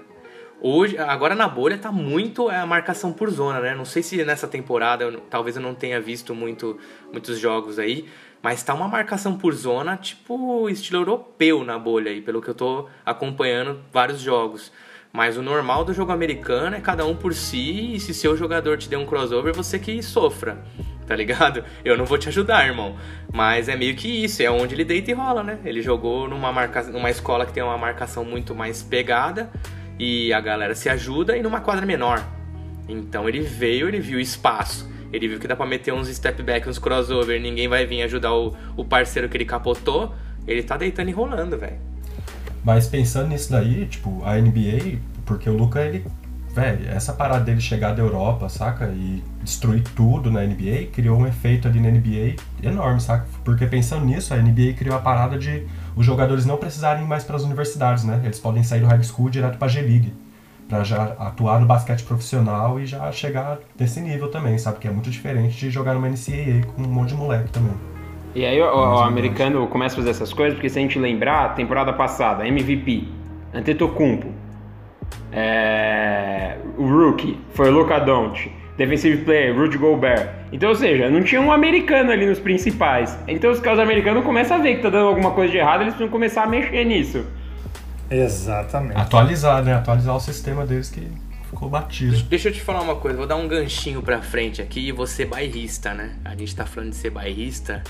[0.66, 3.74] Hoje, agora na bolha tá muito a marcação por zona, né?
[3.74, 6.79] Não sei se nessa temporada, talvez eu não tenha visto muito,
[7.12, 8.09] muitos jogos aí,
[8.42, 12.55] mas tá uma marcação por zona, tipo estilo europeu na bolha aí, pelo que eu
[12.55, 14.72] tô acompanhando vários jogos.
[15.12, 18.79] Mas o normal do jogo americano é cada um por si, e se seu jogador
[18.79, 20.64] te der um crossover, você que sofra,
[21.07, 21.62] tá ligado?
[21.85, 22.96] Eu não vou te ajudar, irmão.
[23.31, 25.59] Mas é meio que isso, é onde ele deita e rola, né?
[25.62, 26.85] Ele jogou numa, marca...
[26.85, 29.53] numa escola que tem uma marcação muito mais pegada,
[29.98, 32.24] e a galera se ajuda, e numa quadra menor.
[32.88, 34.92] Então ele veio, ele viu espaço.
[35.12, 38.35] Ele viu que dá pra meter uns step back, uns crossover, ninguém vai vir ajudar
[38.35, 40.12] o, o parceiro que ele capotou.
[40.46, 41.78] Ele tá deitando e rolando, velho.
[42.64, 46.04] Mas pensando nisso daí, tipo, a NBA, porque o Luca, ele.
[46.54, 48.87] Velho, essa parada dele chegar da Europa, saca?
[48.87, 53.26] E destruir tudo na NBA, criou um efeito ali na NBA enorme, saca?
[53.44, 57.24] Porque pensando nisso, a NBA criou a parada de os jogadores não precisarem ir mais
[57.24, 58.20] para as universidades, né?
[58.24, 60.12] Eles podem sair do high school direto pra G-League.
[60.68, 64.78] Pra já atuar no basquete profissional e já chegar nesse nível também, sabe?
[64.78, 67.74] Que é muito diferente de jogar numa NCAA com um monte de moleque também.
[68.35, 70.98] E aí o, o ou americano começa a fazer essas coisas, porque se a gente
[70.98, 73.07] lembrar, temporada passada, MVP,
[73.52, 74.26] Antetokounmpo,
[75.30, 80.28] é, o rookie foi o Luka Doncic, defensive player, Rudy Gobert.
[80.52, 83.16] Então, ou seja, não tinha um americano ali nos principais.
[83.26, 85.94] Então os caras americanos começam a ver que tá dando alguma coisa de errado, eles
[85.94, 87.26] precisam começar a mexer nisso.
[88.10, 88.98] Exatamente.
[88.98, 89.74] Atualizar, né?
[89.74, 91.06] Atualizar o sistema deles que
[91.50, 92.20] ficou batido.
[92.24, 95.06] Deixa eu te falar uma coisa, vou dar um ganchinho pra frente aqui e vou
[95.06, 96.16] ser bairrista, né?
[96.24, 97.82] A gente tá falando de ser bairrista.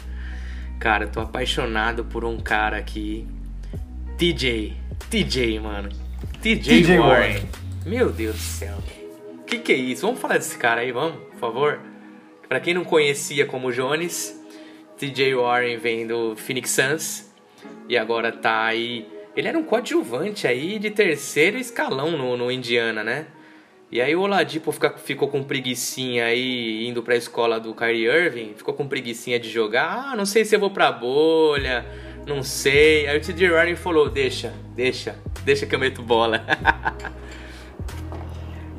[0.79, 3.27] Cara, eu tô apaixonado por um cara aqui.
[4.19, 4.77] TJ.
[5.11, 5.89] TJ, mano.
[6.41, 7.33] TJ, TJ Warren.
[7.33, 7.49] Warren.
[7.87, 9.04] Meu Deus do céu.
[9.47, 10.07] Que que é isso?
[10.07, 11.19] Vamos falar desse cara aí, vamos?
[11.31, 11.81] Por favor.
[12.49, 14.41] Pra quem não conhecia como Jones,
[14.97, 17.33] TJ Warren vem do Phoenix Suns
[17.89, 19.07] e agora tá aí.
[19.37, 23.27] Ele era um coadjuvante aí de terceiro escalão no, no Indiana, né?
[23.91, 28.55] E aí o Oladipo fica, ficou com preguiçinha aí indo pra escola do Kyrie Irving,
[28.57, 30.13] ficou com preguiçinha de jogar.
[30.13, 31.85] Ah, não sei se eu vou pra bolha,
[32.27, 33.07] não sei.
[33.07, 36.45] Aí o TJ Warren falou: deixa, deixa, deixa que eu meto bola.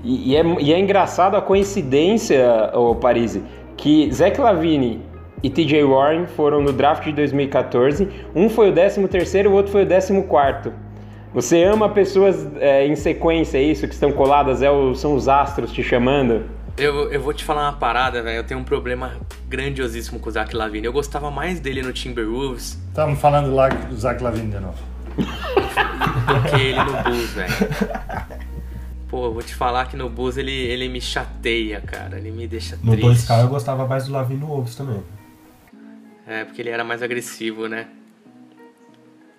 [0.05, 3.41] E, e é, e é engraçado a coincidência, o Parisi,
[3.75, 5.01] que Zach Lavine
[5.41, 8.07] e TJ Warren foram no draft de 2014.
[8.35, 10.71] Um foi o 13 terceiro, o outro foi o 14 quarto.
[11.33, 13.87] Você ama pessoas é, em sequência, é isso?
[13.87, 16.43] Que estão coladas, é o- são os astros te chamando?
[16.77, 18.37] Eu, eu vou te falar uma parada, velho.
[18.37, 19.13] Eu tenho um problema
[19.49, 20.85] grandiosíssimo com o Zach Lavine.
[20.85, 24.77] Eu gostava mais dele no Timberwolves Estamos falando lá do Zach Lavine de novo.
[25.17, 27.53] do que ele no Bulls, velho.
[29.15, 32.17] Pô, vou te falar que no Bulls ele, ele me chateia, cara.
[32.17, 33.29] Ele me deixa No triste.
[33.31, 35.01] 2K eu gostava mais do Lavin no Wolves também.
[36.27, 37.87] É, porque ele era mais agressivo, né?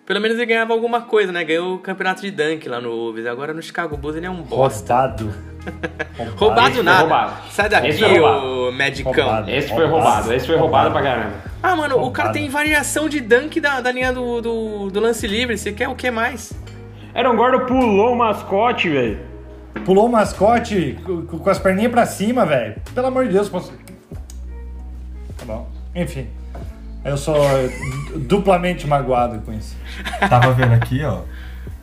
[0.06, 1.44] Pelo menos ele ganhava alguma coisa, né?
[1.44, 3.26] Ganhou o campeonato de dunk lá no Wolves.
[3.26, 4.94] Agora no Chicago Bulls ele é um bosta.
[6.16, 6.36] Roubado.
[6.36, 7.00] Roubado foi nada.
[7.00, 7.50] roubado.
[7.50, 8.46] Sai daqui, roubado.
[8.46, 8.70] ô.
[9.04, 9.50] Roubado.
[9.50, 11.34] Esse foi roubado, esse foi roubado pra caramba.
[11.62, 12.32] Ah, mano, o cara Roubado.
[12.32, 15.58] tem variação de dunk da, da linha do, do, do lance livre.
[15.58, 16.54] Você quer o que mais?
[17.14, 19.35] Aaron Gordon pulou o mascote, velho.
[19.84, 22.76] Pulou o mascote com, com as perninhas pra cima, velho.
[22.94, 23.72] Pelo amor de Deus, posso.
[25.36, 25.68] Tá bom.
[25.94, 26.28] Enfim.
[27.04, 27.36] Eu sou
[28.16, 29.76] duplamente magoado com isso.
[30.28, 31.20] Tava vendo aqui, ó.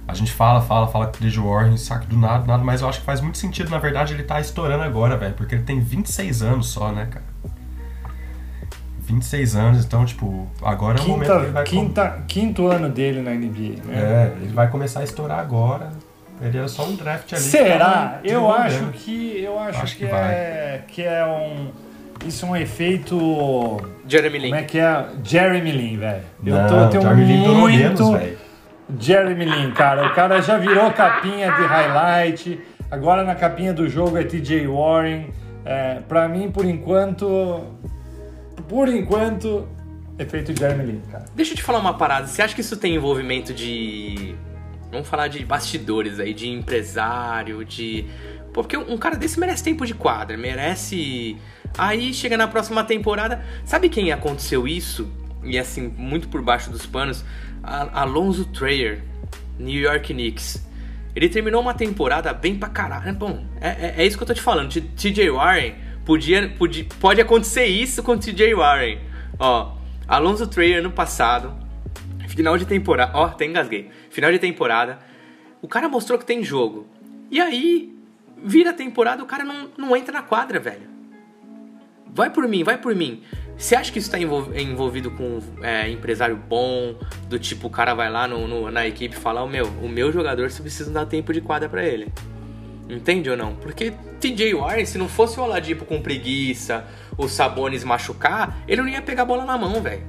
[0.06, 2.89] A gente fala, fala, fala que o DJ Warren, saca do nada, nada, mas eu
[2.89, 5.79] acho que faz muito sentido, na verdade, ele tá estourando agora, velho, porque ele tem
[5.79, 7.23] 26 anos só, né, cara?
[8.99, 11.63] 26 anos, então, tipo, agora quinta, é o momento que ele vai...
[11.63, 13.93] Quinta, quinto ano dele na NBA, né?
[13.93, 15.89] É, ele vai começar a estourar agora.
[16.43, 17.41] Ele era só um draft ali.
[17.41, 18.19] Será?
[18.23, 19.41] Eu acho que.
[19.41, 20.82] Eu acho, Acho que, que é.
[20.88, 21.71] Que é um.
[22.27, 23.82] Isso é um efeito.
[24.08, 24.49] Jeremy Lin.
[24.49, 25.06] Como é que é?
[25.23, 26.23] Jeremy Lin, velho.
[26.45, 28.12] Eu, tô, eu tenho Jeremy durou muito.
[28.12, 28.38] menos.
[28.99, 30.08] Jeremy Lin, cara.
[30.08, 32.60] O cara já virou capinha de highlight.
[32.91, 35.27] Agora na capinha do jogo é TJ Warren.
[35.65, 37.63] É, pra mim, por enquanto.
[38.67, 39.67] Por enquanto,
[40.19, 41.25] efeito Jeremy Lin, cara.
[41.36, 42.27] Deixa eu te falar uma parada.
[42.27, 44.36] Você acha que isso tem envolvimento de.
[44.93, 48.06] Vamos falar de bastidores aí, de empresário, de.
[48.53, 51.36] Pô, porque um cara desse merece tempo de quadra, merece.
[51.75, 53.43] Aí chega na próxima temporada.
[53.65, 55.12] Sabe quem aconteceu isso?
[55.43, 57.25] E assim, muito por baixo dos panos?
[57.63, 59.03] Alonso Trayer,
[59.58, 60.63] New York Knicks.
[61.15, 63.15] Ele terminou uma temporada bem pra caralho.
[63.15, 64.69] Bom, é, é- é isso que eu tô te falando.
[64.69, 65.73] TJ Warren,
[66.06, 68.99] podia, podia, pode acontecer isso com TJ Warren.
[69.39, 69.73] Ó,
[70.08, 71.63] Alonso Trayer no passado,
[72.34, 73.12] Final de temporada.
[73.13, 73.91] Ó, até engasguei.
[74.13, 74.99] Final de temporada.
[75.60, 76.86] O cara mostrou que tem jogo.
[77.32, 77.91] E aí,
[78.43, 80.88] vira a temporada, o cara não, não entra na quadra, velho.
[82.13, 83.23] Vai por mim, vai por mim.
[83.58, 86.95] Você acha que isso tá envol- envolvido com é, empresário bom?
[87.28, 89.89] Do tipo, o cara vai lá no, no- na equipe e fala: "Ô, meu, o
[89.89, 92.08] meu jogador, você precisa dar tempo de quadra pra ele.
[92.88, 93.56] Entende ou não?
[93.56, 96.86] Porque TJ Warren, se não fosse o Oladipo com preguiça,
[97.17, 100.04] o Sabonis machucar, ele não ia pegar a bola na mão, velho.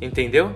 [0.00, 0.54] Entendeu?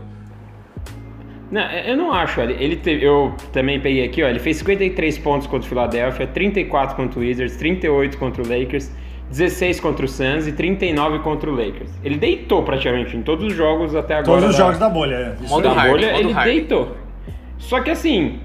[1.53, 2.41] Não, eu não acho.
[2.41, 4.27] Ele, teve- eu também peguei aqui, ó.
[4.29, 8.91] Ele fez 53 pontos contra o Philadelphia, 34 contra o Wizards, 38 contra o Lakers,
[9.31, 11.91] 16 contra o Suns e 39 contra o Lakers.
[12.03, 14.41] Ele deitou praticamente em todos os jogos até agora.
[14.41, 15.15] Todos os da- jogos da bolha.
[15.15, 15.35] é.
[15.45, 16.55] Isso Modo da Harden, bolha, ele Harden.
[16.55, 16.97] deitou.
[17.59, 18.41] Só que assim,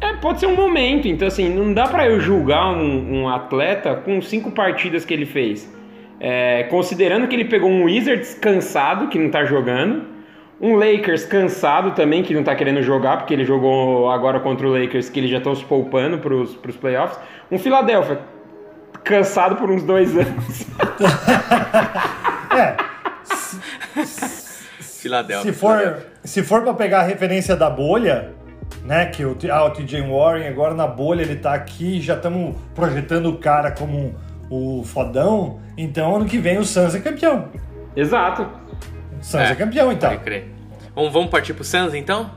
[0.00, 1.08] é, pode ser um momento.
[1.08, 5.26] Então assim, não dá pra eu julgar um, um atleta com cinco partidas que ele
[5.26, 5.68] fez.
[6.20, 10.09] É, considerando que ele pegou um Wizards cansado, que não tá jogando.
[10.60, 14.70] Um Lakers cansado também, que não tá querendo jogar, porque ele jogou agora contra o
[14.70, 17.18] Lakers, que eles já estão se poupando pros, pros playoffs.
[17.50, 18.20] Um Philadelphia
[19.02, 20.66] cansado por uns dois anos.
[22.52, 22.74] É,
[25.00, 25.52] Filadélfia.
[25.52, 28.32] se for, se for pra pegar a referência da bolha,
[28.84, 32.56] né, que o, ah, o TJ Warren agora na bolha ele tá aqui, já estamos
[32.74, 34.14] projetando o cara como
[34.50, 37.48] o fodão, então ano que vem o Suns é campeão.
[37.96, 38.59] Exato.
[39.20, 40.10] Suns é, campeão então.
[40.10, 40.44] Pode crer.
[40.94, 42.30] Vamos, vamos partir pro Suns então?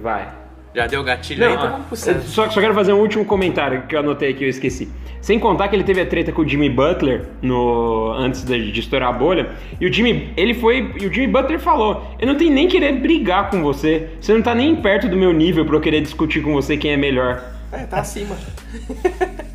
[0.00, 0.28] Vai.
[0.74, 2.24] Já deu gatilho aí, Não, então ah, vamos pro Suns.
[2.24, 4.88] só, só quero fazer um último comentário que eu anotei aqui, eu esqueci.
[5.20, 8.80] Sem contar que ele teve a treta com o Jimmy Butler no, antes de, de
[8.80, 9.50] estourar a bolha.
[9.80, 10.94] E o Jimmy, ele foi.
[11.00, 14.08] E o Jimmy Butler falou: Eu não tenho nem querer brigar com você.
[14.20, 16.90] Você não tá nem perto do meu nível pra eu querer discutir com você quem
[16.92, 17.40] é melhor.
[17.70, 18.34] É, tá acima.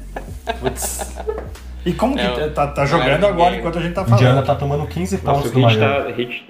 [1.86, 4.20] E como que É, tá, tá jogando agora enquanto a gente tá falando?
[4.22, 5.80] Indiana tá tomando 15 Nossa, pontos do Miami.
[5.80, 6.12] tá.
[6.16, 6.46] Hit,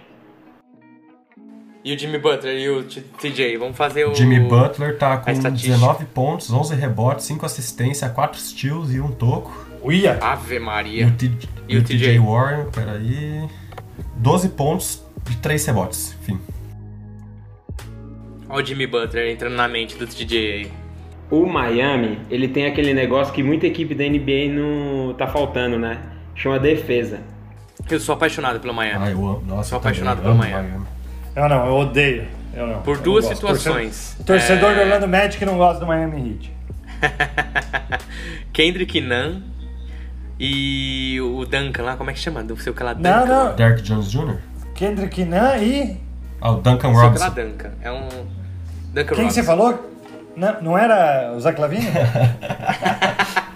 [1.87, 4.13] E o Jimmy Butler e o TJ, vamos fazer o.
[4.13, 5.73] Jimmy Butler tá com a estatística.
[5.73, 9.55] 19 pontos, 11 rebotes, 5 assistências, 4 steals e um toco.
[9.81, 10.17] Uia!
[10.21, 11.07] Ave E Maria.
[11.07, 11.31] o, T-
[11.69, 11.97] E e o o TJ?
[12.09, 13.47] TJ Warren, peraí.
[14.17, 16.13] 12 pontos e 3 rebotes.
[16.21, 16.37] Enfim.
[18.49, 20.71] Olha o Jimmy Butler entrando na mente do TJ aí.
[21.31, 25.99] O Miami, ele tem aquele negócio que muita equipe da NBA não tá faltando, né?
[26.35, 27.21] Chama defesa.
[27.89, 29.05] Eu sou apaixonado pelo Miami.
[29.05, 29.43] Ah, eu amo.
[29.47, 30.85] Nossa, Sou apaixonado pelo amo Miami.
[31.37, 32.27] Eu não, eu odeio.
[32.53, 32.81] Eu não.
[32.81, 34.15] Por Eu duas não situações.
[34.25, 36.51] Torcedor, torcedor É, do Orlando Magic não gosta do Miami Heat.
[38.51, 39.41] Kendrick Nunn
[40.39, 42.43] e o Duncan lá, como é que chama?
[42.43, 43.25] Do seu que lá Não, Duncan.
[43.49, 43.55] não.
[43.55, 44.37] Derrick Jones Jr.?
[44.73, 45.97] Kendrick Nunn e...
[46.41, 47.29] Ah, o Duncan Seu Robinson.
[47.29, 47.71] Duncan.
[47.81, 48.07] É um.
[48.93, 49.43] Duncan Quem que você Robinson.
[49.43, 49.91] falou?
[50.35, 51.85] Não, não era o Zach Lavine?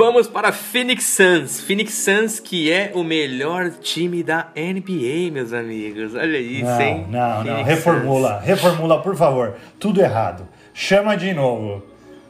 [0.00, 1.60] Vamos para Phoenix Suns.
[1.60, 6.14] Phoenix Suns, que é o melhor time da NBA, meus amigos.
[6.14, 7.06] Olha isso, Não, hein?
[7.10, 7.44] não, não.
[7.44, 9.56] Phoenix Reformula, reformula, por favor.
[9.78, 10.48] Tudo errado.
[10.72, 11.82] Chama de novo.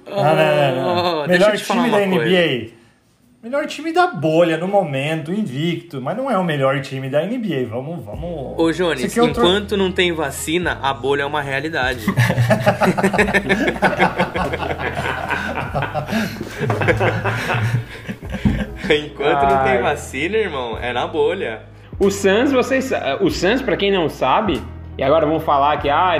[0.04, 1.22] Não, não, não, não.
[1.22, 2.18] Oh, Melhor time da NBA.
[2.18, 2.70] coisa.
[3.40, 6.02] Melhor time da bolha no momento, invicto.
[6.02, 7.66] Mas não é o melhor time da NBA.
[7.70, 8.59] Vamos, vamos.
[8.59, 12.04] Ô, Jones, é outro- enquanto não tem vacina, a bolha é uma realidade.
[18.90, 19.83] enquanto não tem Ai.
[19.83, 21.62] vacina, irmão, é na bolha.
[21.98, 24.61] O Suns, vocês, o Suns, para quem não sabe,
[24.96, 26.14] E agora vão falar que ah,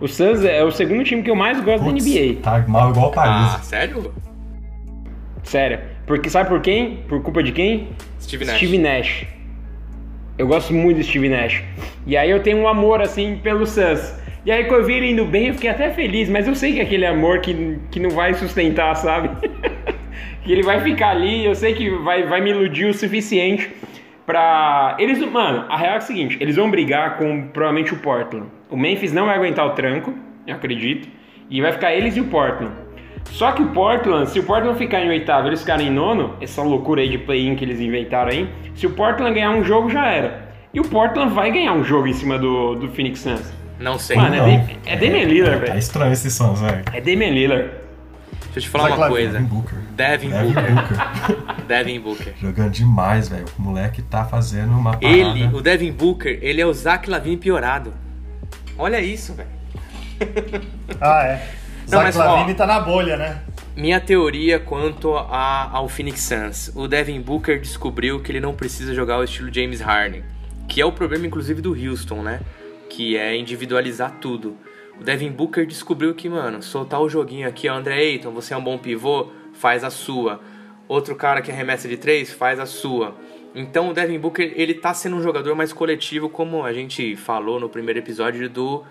[0.00, 2.40] o Suns é o segundo time que eu mais gosto Puts, da NBA.
[2.42, 3.54] Tá mal igual o Paris.
[3.54, 4.12] Ah, sério?
[5.42, 5.80] Sério.
[6.06, 6.96] Porque sabe por quem?
[7.08, 7.88] Por culpa de quem?
[8.20, 8.56] Steve Nash.
[8.56, 9.26] Steve Nash.
[10.36, 11.62] Eu gosto muito do Steve Nash.
[12.06, 14.14] E aí eu tenho um amor assim pelo Suns.
[14.44, 16.74] E aí quando eu vi ele indo bem, eu fiquei até feliz, mas eu sei
[16.74, 19.30] que é aquele amor que, que não vai sustentar, sabe?
[20.44, 23.72] que ele vai ficar ali, eu sei que vai, vai me iludir o suficiente
[24.26, 24.96] pra.
[24.98, 25.18] Eles.
[25.20, 28.46] Mano, a real é a seguinte: eles vão brigar com provavelmente o Portland.
[28.70, 30.12] O Memphis não vai aguentar o tranco,
[30.46, 31.08] eu acredito.
[31.48, 32.72] E vai ficar eles e o Portland.
[33.30, 36.62] Só que o Portland, se o Portland ficar em oitavo eles ficarem em nono, essa
[36.62, 40.06] loucura aí de play-in que eles inventaram aí, se o Portland ganhar um jogo já
[40.06, 40.48] era.
[40.72, 43.63] E o Portland vai ganhar um jogo em cima do, do Phoenix Suns.
[43.84, 44.16] Não sei.
[44.16, 44.46] Mano, não.
[44.46, 45.72] é, é Damian Lillard, velho.
[45.72, 46.82] Tá estranho esse Suns, velho.
[46.90, 47.70] É Damian Lillard.
[48.54, 49.32] Deixa eu te falar uma coisa.
[49.32, 49.78] Devin Booker.
[49.94, 50.74] Devin, Devin Booker.
[50.74, 51.64] Booker.
[51.68, 52.34] Devin Booker.
[52.40, 53.44] Jogando demais, velho.
[53.58, 55.06] O moleque tá fazendo uma parada.
[55.06, 57.92] Ele, o Devin Booker, ele é o Zach Lavine piorado.
[58.78, 59.48] Olha isso, velho.
[60.98, 61.48] Ah, é.
[61.82, 63.42] Não, Zach mas, ó, Lavine tá na bolha, né?
[63.76, 66.72] Minha teoria quanto a, ao Phoenix Suns.
[66.74, 70.22] O Devin Booker descobriu que ele não precisa jogar o estilo James Harden.
[70.68, 72.40] Que é o problema, inclusive, do Houston, né?
[72.88, 74.56] Que é individualizar tudo.
[75.00, 78.56] O Devin Booker descobriu que, mano, soltar o joguinho aqui, ó, André Ayton, você é
[78.56, 80.40] um bom pivô, faz a sua.
[80.86, 83.14] Outro cara que arremessa de três, faz a sua.
[83.54, 87.58] Então o Devin Booker, ele tá sendo um jogador mais coletivo, como a gente falou
[87.58, 88.84] no primeiro episódio do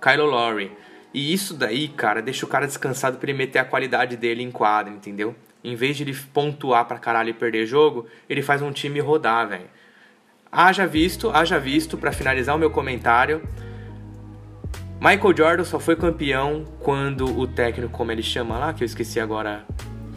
[0.00, 0.72] Kyle Lowry.
[1.12, 4.50] E isso daí, cara, deixa o cara descansado pra ele meter a qualidade dele em
[4.50, 5.34] quadra, entendeu?
[5.62, 9.48] Em vez de ele pontuar pra caralho e perder jogo, ele faz um time rodar,
[9.48, 9.68] velho.
[10.56, 13.42] Haja visto, haja visto, para finalizar o meu comentário.
[15.00, 19.20] Michael Jordan só foi campeão quando o técnico, como ele chama lá, que eu esqueci
[19.20, 19.64] agora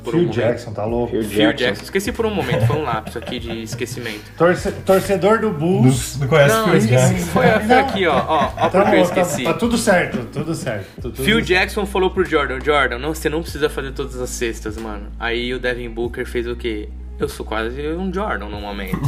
[0.04, 0.36] por Phil um momento.
[0.40, 1.12] Jackson, tá louco?
[1.12, 1.84] Phil Phil Jackson.
[1.84, 4.22] Esqueci por um momento, foi um lapso aqui de esquecimento.
[4.38, 6.14] Torce- torcedor do Bulls.
[6.16, 7.14] Não, não conhece Não, Phil esqueci.
[7.14, 7.26] Jackson.
[7.32, 8.16] Foi, foi aqui, ó.
[8.16, 9.44] Ó, ó Tá, porque eu bom, tá, esqueci.
[9.44, 10.88] tá tudo certo, tudo certo.
[10.96, 11.48] tu- tudo Phil certo.
[11.48, 15.08] Jackson falou pro Jordan, Jordan, não, você não precisa fazer todas as cestas, mano.
[15.20, 16.88] Aí o Devin Booker fez o quê?
[17.20, 18.98] Eu sou quase um Jordan no momento.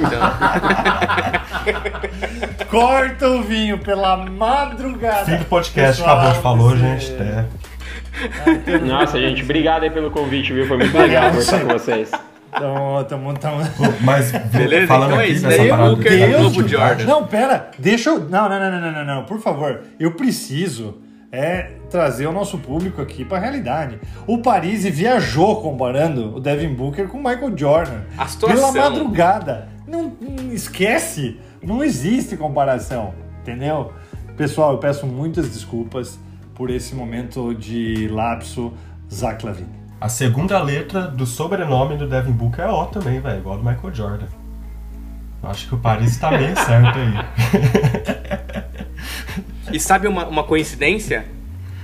[0.00, 0.20] Então,
[2.68, 5.24] Corta o vinho pela madrugada.
[5.24, 7.12] Fim do podcast, Pessoal, acabou de falou, gente.
[7.12, 7.46] É.
[8.78, 10.66] Nossa, gente, obrigado aí pelo convite, viu?
[10.66, 12.10] Foi muito legal conversar com vocês.
[12.52, 13.62] Tamo, tamo, tamo...
[14.00, 14.86] Mas Beleza?
[14.86, 17.04] falando Então é isso, daí o é o Deus Jordan.
[17.04, 18.20] Não, pera, deixa eu.
[18.20, 19.82] Não, não, não, não, não, não, não, por favor.
[19.98, 20.98] Eu preciso
[21.32, 24.00] é trazer o nosso público aqui pra realidade.
[24.26, 28.00] O Paris viajou comparando o Devin Booker com o Michael Jordan.
[28.18, 28.72] A situação.
[28.72, 29.68] Pela madrugada.
[29.86, 33.92] Não, não esquece, não existe comparação, entendeu?
[34.36, 36.18] Pessoal, eu peço muitas desculpas
[36.54, 38.72] por esse momento de lapso
[39.12, 39.80] Zach Lavine.
[40.00, 43.94] A segunda letra do sobrenome do Devin Booker é O também, velho, igual do Michael
[43.94, 44.26] Jordan.
[45.42, 48.60] Acho que o Paris tá bem certo aí.
[49.72, 51.24] e sabe uma, uma coincidência?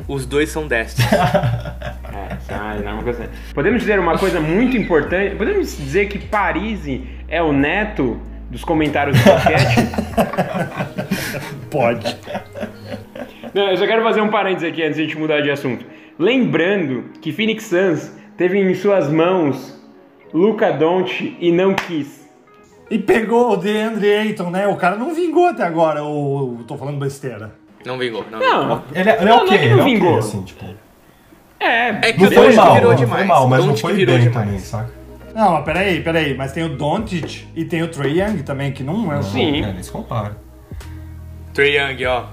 [0.09, 1.07] Os dois são destros.
[2.17, 5.37] É, ai, não, uma coisa- Podemos dizer uma coisa muito importante?
[5.37, 6.81] Podemos dizer que Paris
[7.29, 8.19] é o neto
[8.51, 9.77] dos comentários do basquete?
[11.71, 12.17] Pode.
[13.53, 15.85] Não, eu só quero fazer um parênteses aqui antes de a gente mudar de assunto.
[16.19, 19.79] Lembrando que Phoenix Suns teve em suas mãos
[20.33, 22.27] Luca Doncic e não quis.
[22.91, 24.67] E pegou o DeAndre Ayton, né?
[24.69, 27.53] O cara não vingou até agora, ou tô falando besteira.
[27.85, 28.67] Não vingou, não vingou.
[28.67, 30.19] Não, Ele, é- ele é Não, não ok, é que não ele é ok, vingou.
[30.19, 30.65] assim, tipo.
[31.61, 33.19] é, É que Não foi mal, virou não demais.
[33.21, 34.47] foi mal, mas não Doncic foi virou bem demais.
[34.47, 34.91] também, saca?
[35.35, 36.35] Não, mas peraí, peraí.
[36.37, 39.63] Mas tem o Doncic e tem o Trae Young também, que não é um Sim.
[39.63, 40.37] É, nem se compara.
[41.53, 42.25] Trey Young, ó.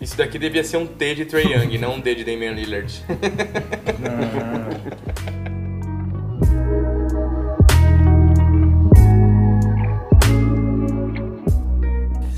[0.00, 3.02] Isso daqui devia ser um T de Trey Young, não um D de Damian Lillard.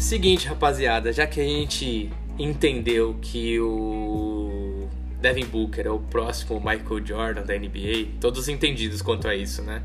[0.07, 4.87] Seguinte, rapaziada, já que a gente entendeu que o
[5.21, 9.83] Devin Booker é o próximo Michael Jordan da NBA, todos entendidos quanto a isso, né?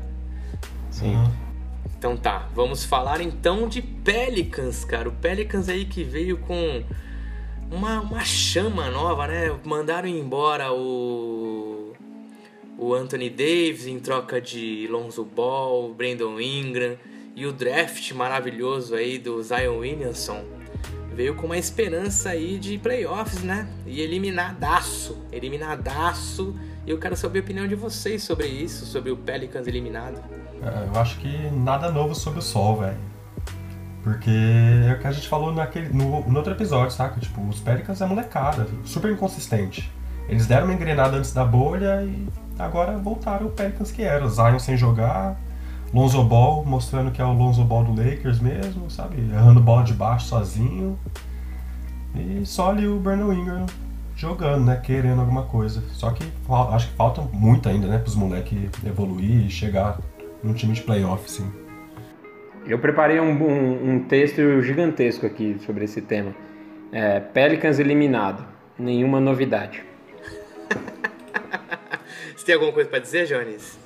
[0.92, 1.16] Sim.
[1.98, 5.08] Então tá, vamos falar então de Pelicans, cara.
[5.08, 6.84] O Pelicans aí que veio com
[7.68, 9.52] uma, uma chama nova, né?
[9.64, 11.94] Mandaram embora o,
[12.78, 16.96] o Anthony Davis em troca de Lonzo Ball, Brandon Ingram
[17.34, 20.44] e o draft maravilhoso aí do Zion Williamson.
[21.14, 23.68] Veio com uma esperança aí de playoffs, né?
[23.86, 26.56] E eliminadaço, eliminadaço.
[26.86, 30.22] E eu quero saber a opinião de vocês sobre isso, sobre o Pelicans eliminado.
[30.62, 32.96] É, Eu acho que nada novo sobre o sol, velho.
[34.02, 37.20] Porque é o que a gente falou naquele, no, no outro episódio, saca?
[37.20, 39.92] Tipo, os Pelicans é molecada, super inconsistente.
[40.28, 42.26] Eles deram uma engrenada antes da bolha e
[42.58, 44.26] agora voltaram o Pelicans que era.
[44.28, 45.38] Zion sem jogar,
[45.92, 49.20] Lonzo Ball mostrando que é o Lonzo Ball do Lakers mesmo, sabe?
[49.20, 50.98] Errando bola de baixo sozinho.
[52.14, 53.66] E só ali o Brandon Ingram
[54.16, 54.80] jogando, né?
[54.82, 55.82] Querendo alguma coisa.
[55.92, 56.24] Só que
[56.72, 57.98] acho que falta muito ainda, né?
[57.98, 59.98] Para os moleques evoluir e chegar
[60.42, 61.50] num time de playoff, sim.
[62.66, 66.34] Eu preparei um, um, um, texto gigantesco aqui sobre esse tema.
[66.92, 68.46] É, Pelicans eliminado.
[68.78, 69.82] Nenhuma novidade.
[72.34, 73.81] Você tem alguma coisa para dizer, Jones?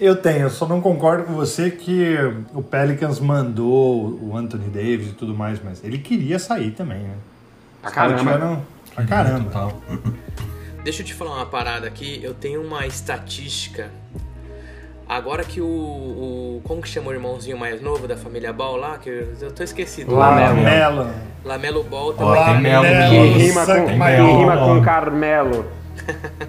[0.00, 2.16] Eu tenho, eu só não concordo com você que
[2.54, 7.14] o Pelicans mandou o Anthony Davis e tudo mais, mas ele queria sair também, né?
[7.84, 8.18] Os caramba.
[8.18, 8.62] Tiveram...
[8.94, 9.74] Pra caramba.
[10.84, 12.20] Deixa eu te falar uma parada aqui.
[12.22, 13.90] Eu tenho uma estatística.
[15.08, 16.60] Agora que o, o.
[16.64, 18.98] Como que chama o irmãozinho mais novo da família Ball lá?
[18.98, 20.14] Que eu, eu tô esquecido.
[20.14, 21.10] Lamelo.
[21.44, 22.34] Lamelo Ball também.
[22.34, 22.84] Lamelo.
[22.84, 25.66] Que rima com, que rima com Carmelo.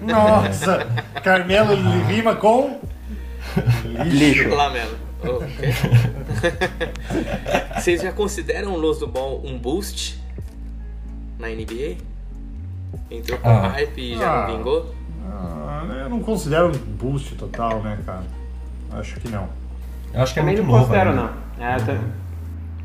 [0.02, 0.86] Nossa!
[1.22, 1.74] Carmelo
[2.06, 2.80] rima com.
[4.06, 4.48] Lixo.
[4.48, 4.96] Lamelo.
[5.22, 5.72] Okay.
[7.76, 10.18] Vocês já consideram o Los do Ball um boost
[11.38, 11.96] na NBA?
[13.10, 13.68] Entrou com ah.
[13.68, 14.48] hype e já ah.
[14.48, 14.94] não vingou?
[15.26, 18.24] Ah, eu não considero um boost total, né, cara?
[18.92, 19.48] Acho que não.
[20.12, 20.86] Eu acho que é também muito não novo.
[20.86, 21.22] considero, ainda.
[21.22, 21.66] não.
[21.66, 22.10] É, uhum.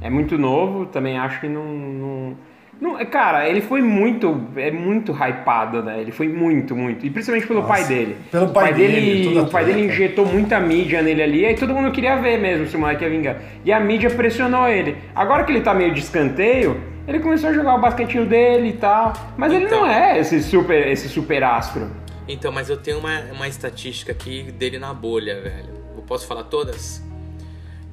[0.01, 2.37] é, muito novo, também acho que não, não
[2.79, 6.01] não, cara, ele foi muito, é muito hypado, né?
[6.01, 7.05] Ele foi muito, muito.
[7.05, 8.17] E principalmente pelo Nossa, pai dele.
[8.29, 9.23] Pelo pai, pai dele.
[9.23, 12.37] dele o pai dele injetou muita mídia nele ali, e aí todo mundo queria ver
[12.37, 13.37] mesmo se o moleque ia vingar.
[13.63, 14.97] E a mídia pressionou ele.
[15.15, 18.73] Agora que ele tá meio de escanteio, ele começou a jogar o basquetinho dele e
[18.73, 19.13] tal.
[19.37, 21.89] Mas então, ele não é esse super, esse super astro.
[22.27, 25.69] Então, mas eu tenho uma, uma estatística aqui dele na bolha, velho.
[25.95, 27.01] Eu posso falar todas?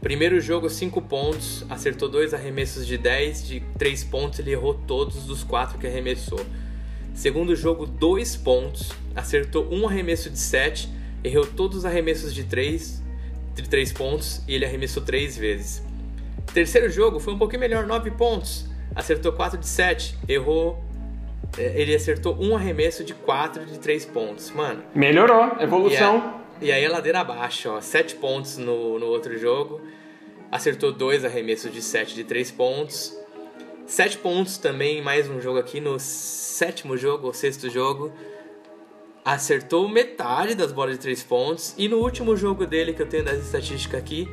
[0.02, 5.24] Primeiro jogo, 5 pontos, acertou dois arremessos de 10, de 3 pontos ele errou todos
[5.26, 6.44] dos 4 que arremessou.
[7.14, 10.88] Segundo jogo, 2 pontos, acertou um arremesso de 7,
[11.22, 13.00] errou todos os arremessos de 3,
[13.54, 15.84] de 3 pontos e ele arremessou 3 vezes.
[16.52, 20.84] Terceiro jogo foi um pouquinho melhor, 9 pontos, acertou 4 de 7, errou
[21.56, 24.50] é, ele acertou um arremesso de 4 de 3 pontos.
[24.50, 24.82] Mano.
[24.96, 26.40] Melhorou, evolução.
[26.60, 27.80] E aí a ladeira abaixo, ó.
[27.80, 29.80] 7 pontos no, no outro jogo.
[30.52, 33.18] Acertou dois arremessos de 7 de 3 pontos.
[33.86, 38.12] 7 pontos também, mais um jogo aqui no sétimo jogo, ou sexto jogo.
[39.24, 41.74] Acertou metade das bolas de 3 pontos.
[41.78, 44.28] E no último jogo dele, que eu tenho das estatísticas aqui,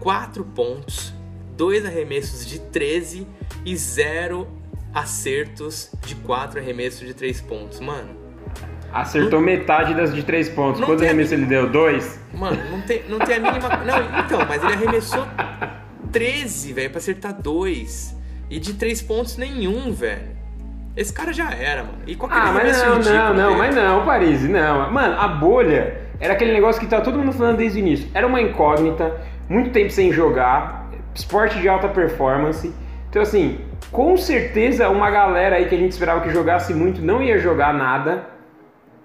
[0.00, 1.14] 4 pontos,
[1.56, 3.24] 2 arremessos de 13
[3.64, 4.48] e 0
[4.92, 7.78] acertos de 4 arremessos de 3 pontos.
[7.78, 8.19] Mano,
[8.92, 10.84] Acertou metade das de três pontos.
[10.84, 11.68] Quantos arremessos ele deu?
[11.68, 12.20] Dois?
[12.34, 13.68] Mano, não tem, não tem a mínima.
[13.68, 15.26] Não, então, mas ele arremessou
[16.10, 18.16] 13, velho, pra acertar dois.
[18.48, 20.40] E de três pontos nenhum, velho.
[20.96, 21.98] Esse cara já era, mano.
[22.06, 24.90] E qual ah, mas não, não, não, mas não, Paris, não.
[24.90, 28.08] Mano, a bolha era aquele negócio que tá todo mundo falando desde o início.
[28.12, 32.74] Era uma incógnita, muito tempo sem jogar, esporte de alta performance.
[33.08, 33.60] Então, assim,
[33.92, 37.72] com certeza uma galera aí que a gente esperava que jogasse muito não ia jogar
[37.72, 38.26] nada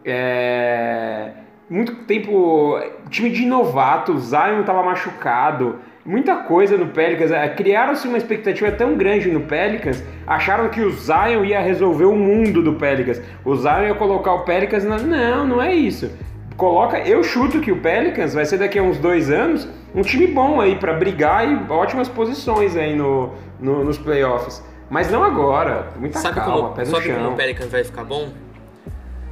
[0.06, 1.32] é,
[1.70, 2.80] muito tempo,
[3.10, 7.32] time de novato, Zion estava machucado, muita coisa no Pelicans.
[7.32, 12.16] É, criaram-se uma expectativa tão grande no Pelicans, acharam que o Zion ia resolver o
[12.16, 13.20] mundo do Pelicans.
[13.44, 14.98] O Zion ia colocar o Pelicans na.
[15.00, 16.12] Não, não é isso.
[16.56, 20.28] Coloca, eu chuto que o Pelicans vai ser daqui a uns dois anos um time
[20.28, 24.64] bom aí para brigar e ótimas posições aí no, no, nos playoffs.
[24.90, 25.88] Mas não agora.
[25.98, 27.16] Muita sabe calma, como, pé no sabe chão.
[27.16, 28.30] como o Pelicans vai ficar bom?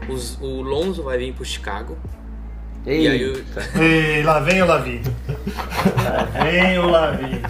[0.09, 1.97] Os, o Lonzo vai vir pro Chicago.
[2.85, 3.03] Ei.
[3.03, 3.45] E aí o...
[3.81, 5.01] Ei, lá vem o Lavi.
[6.03, 7.41] Lá vem o Lavi.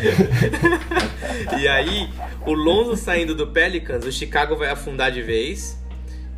[1.60, 2.10] e aí,
[2.46, 5.78] o Lonzo saindo do Pelicans, o Chicago vai afundar de vez.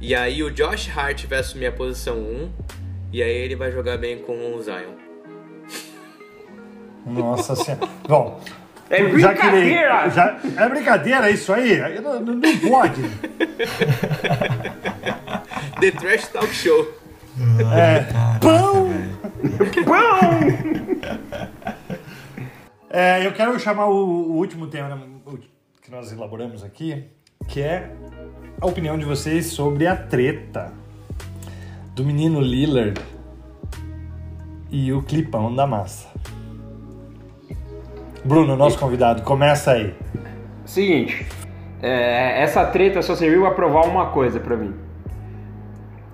[0.00, 2.50] E aí o Josh Hart vai assumir a posição 1.
[3.12, 4.94] E aí ele vai jogar bem com o Zion.
[7.06, 7.88] Nossa senhora.
[8.08, 8.40] Bom,
[8.90, 10.10] é brincadeira!
[10.10, 11.80] Já, é brincadeira isso aí?
[12.00, 13.02] Não, não pode.
[15.80, 16.92] The Trash Talk Show.
[17.74, 18.04] É.
[18.40, 18.90] Pão!
[19.84, 20.30] Pão!
[22.90, 25.00] É, eu quero chamar o, o último tema né,
[25.80, 27.04] que nós elaboramos aqui,
[27.48, 27.90] que é
[28.60, 30.72] a opinião de vocês sobre a treta
[31.94, 33.00] do menino Lillard
[34.70, 36.11] e o clipão da massa.
[38.24, 39.94] Bruno, nosso convidado, começa aí.
[40.64, 41.26] Seguinte,
[41.82, 44.72] é, essa treta só serviu para provar uma coisa para mim.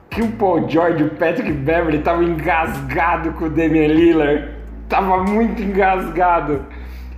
[0.08, 4.48] Que o Paul George e o Patrick Beverly estavam engasgados com o Damian Lillard.
[4.88, 6.64] Tava muito engasgado.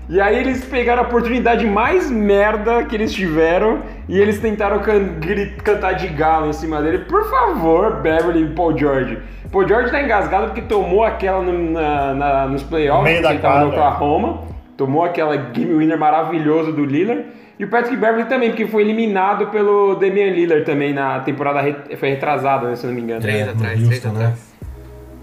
[0.09, 5.21] E aí eles pegaram a oportunidade mais merda que eles tiveram e eles tentaram can
[5.63, 7.05] cantar de galo em cima dele.
[7.05, 9.21] Por favor, Beverly e Paul George.
[9.53, 13.61] Paul George tá engasgado porque tomou aquela no, na, na, nos playoffs, que ele tava
[13.61, 14.51] no Oklahoma
[14.81, 17.27] tomou aquela game winner maravilhoso do Lillard.
[17.59, 21.75] E o Patrick Beverly também, porque foi eliminado pelo Damian Lillard também na temporada re...
[21.99, 23.21] foi retrasada, né, se não me engano.
[23.21, 24.11] Três É, atrás, três né?
[24.11, 24.51] atrás.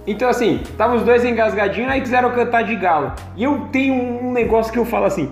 [0.06, 3.14] Então, assim, tava os dois engasgadinhos, aí quiseram cantar de galo.
[3.36, 5.32] E eu tenho um negócio que eu falo assim: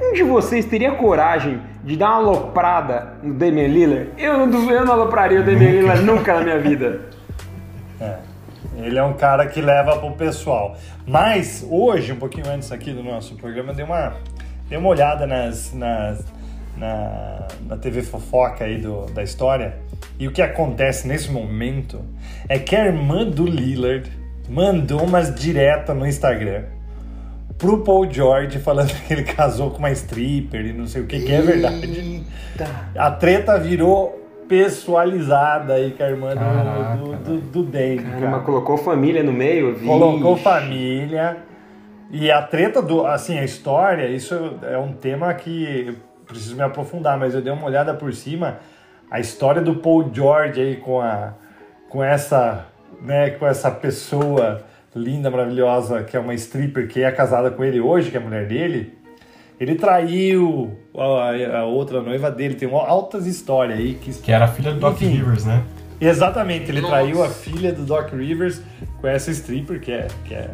[0.00, 4.08] um de vocês teria coragem de dar uma aloprada no Damian Lillard?
[4.16, 7.00] Eu não, eu não alopraria o Damian Lillard nunca na minha vida.
[8.78, 10.76] Ele é um cara que leva pro pessoal.
[11.06, 14.16] Mas hoje, um pouquinho antes aqui do nosso programa, dei uma,
[14.68, 16.24] dei uma olhada nas, nas,
[16.76, 19.76] na, na TV fofoca aí do, da história.
[20.18, 22.00] E o que acontece nesse momento
[22.48, 24.10] é que a irmã do Lillard
[24.48, 26.64] mandou umas direta no Instagram
[27.58, 31.20] pro Paul George falando que ele casou com uma stripper e não sei o que,
[31.20, 32.24] que é verdade.
[32.96, 38.02] A treta virou pessoalizada aí com a irmã do- Caraca, do, do, do Dave.
[38.04, 38.42] Caramba, cara.
[38.42, 39.74] colocou família no meio?
[39.74, 39.86] Vixe.
[39.86, 41.36] Colocou família.
[42.10, 43.06] E a treta do.
[43.06, 45.94] Assim, a história, isso é um tema que eu
[46.26, 48.58] preciso me aprofundar, mas eu dei uma olhada por cima.
[49.10, 51.34] A história do Paul George aí com a.
[51.90, 52.66] com essa.
[53.02, 54.62] né, com essa pessoa
[54.96, 58.22] linda, maravilhosa, que é uma stripper que é casada com ele hoje, que é a
[58.22, 58.97] mulher dele.
[59.60, 64.44] Ele traiu a, a outra noiva dele, tem uma- altas histórias aí que Que era
[64.44, 65.08] a filha do Doc Enfim.
[65.08, 65.62] Rivers, né?
[66.00, 66.92] Exatamente, ele Nossa.
[66.94, 68.62] traiu a filha do Doc Rivers
[69.00, 70.50] com essa stripper, que é, que é,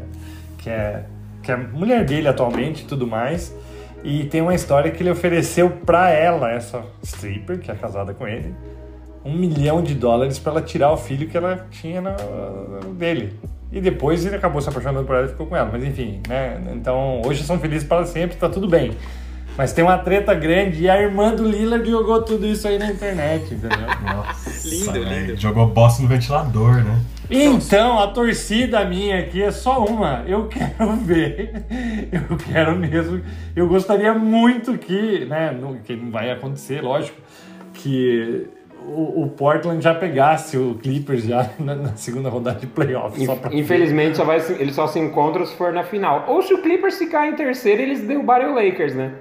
[0.58, 1.04] que é,
[1.42, 3.54] que é a mulher dele atualmente e tudo mais.
[4.02, 8.26] E tem uma história que ele ofereceu pra ela, essa stripper, que é casada com
[8.26, 8.54] ele,
[9.22, 12.16] um milhão de dólares pra ela tirar o filho que ela tinha na,
[12.98, 13.34] dele.
[13.74, 15.68] E depois ele acabou se apaixonando por ela e ficou com ela.
[15.72, 16.58] Mas enfim, né?
[16.74, 18.92] Então hoje são felizes para sempre, tá tudo bem.
[19.56, 22.90] Mas tem uma treta grande e a irmã do Lillard jogou tudo isso aí na
[22.90, 23.78] internet, entendeu?
[24.02, 25.26] Nossa, Lindo, velho.
[25.26, 25.40] lindo.
[25.40, 27.00] Jogou bosta no ventilador, né?
[27.30, 30.24] Então, a torcida minha aqui é só uma.
[30.26, 31.64] Eu quero ver.
[32.12, 33.20] Eu quero mesmo.
[33.54, 35.56] Eu gostaria muito que, né?
[35.58, 37.16] não- Que não vai acontecer, lógico,
[37.72, 38.48] que
[38.86, 43.24] o, o Portland já pegasse o Clippers já na, na segunda rodada de playoffs.
[43.24, 43.54] Só pra...
[43.54, 46.24] Infelizmente, só vai, eles só se encontram se for na final.
[46.28, 49.14] Ou se o Clippers ficar em terceiro, eles derrubarem o Lakers, né?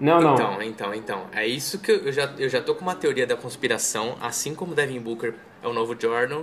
[0.00, 0.34] Não, não.
[0.34, 1.22] Então, então, então.
[1.32, 4.74] É isso que eu já, eu já tô com uma teoria da conspiração, assim como
[4.74, 6.42] Devin Booker é o novo Jordan.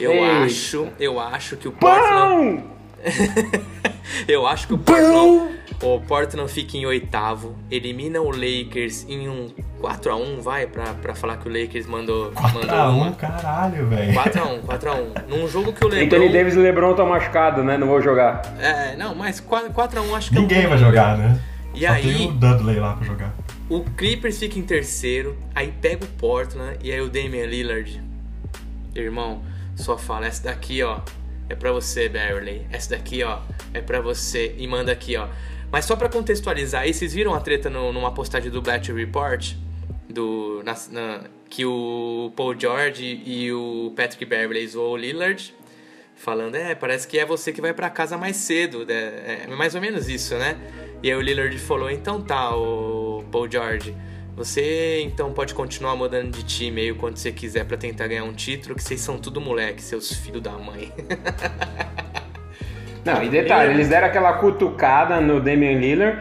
[0.00, 0.44] Eu Eita.
[0.44, 2.70] acho, eu acho que o Portland, Pão!
[4.28, 9.48] eu acho que o Portland, o Portland fica em oitavo, elimina o Lakers em um
[9.80, 13.12] 4 a 1, vai pra, pra falar que o Lakers mandou mandou 4x1, uma.
[13.12, 14.14] caralho, velho.
[14.14, 15.12] 4 a 1, 4 a 1.
[15.28, 17.76] Num jogo que o LeBron Anthony Davis e LeBron estão machucados, né?
[17.76, 18.40] Não vou jogar.
[18.58, 21.38] É, não, mas 4 4 a 1 acho que é um Ninguém vai jogar, né?
[21.74, 23.34] E Só aí- tem o Dudley lá pra jogar.
[23.68, 28.00] O Clippers fica em terceiro, aí pega o Portland e aí o Damian Lillard.
[28.94, 29.42] Irmão,
[29.74, 30.98] só fala, essa daqui, ó,
[31.48, 32.66] é pra você, Beverly.
[32.70, 33.40] Essa daqui, ó,
[33.72, 34.54] é pra você.
[34.58, 35.28] E manda aqui, ó.
[35.70, 39.54] Mas só pra contextualizar aí, vocês viram a treta no- numa postagem do Batch Report?
[40.08, 45.54] Do, na- na- que o Paul George e o Patrick Beverly zoou o Lillard.
[46.16, 48.86] Falando, é, parece que é você que vai pra casa mais cedo.
[48.86, 49.44] né?
[49.44, 50.56] É mais ou menos isso, né?
[51.02, 53.94] E aí o Lillard falou, então tá, o Paul George.
[54.36, 58.24] Você então pode continuar mudando de time aí o quanto você quiser pra tentar ganhar
[58.24, 60.92] um título, que vocês são tudo moleque, seus filhos da mãe.
[63.04, 66.18] Não, e detalhe, eles deram aquela cutucada no Damian Lillard.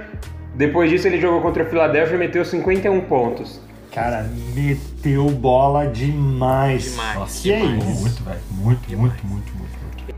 [0.53, 3.59] Depois disso, ele jogou contra o Philadelphia e meteu 51 pontos.
[3.91, 6.91] Cara, meteu bola demais.
[6.91, 7.15] Demais.
[7.15, 7.89] Nossa, que é demais.
[7.89, 8.01] isso?
[8.01, 8.39] Muito, velho.
[8.51, 9.62] Muito, muito, muito, muito, muito.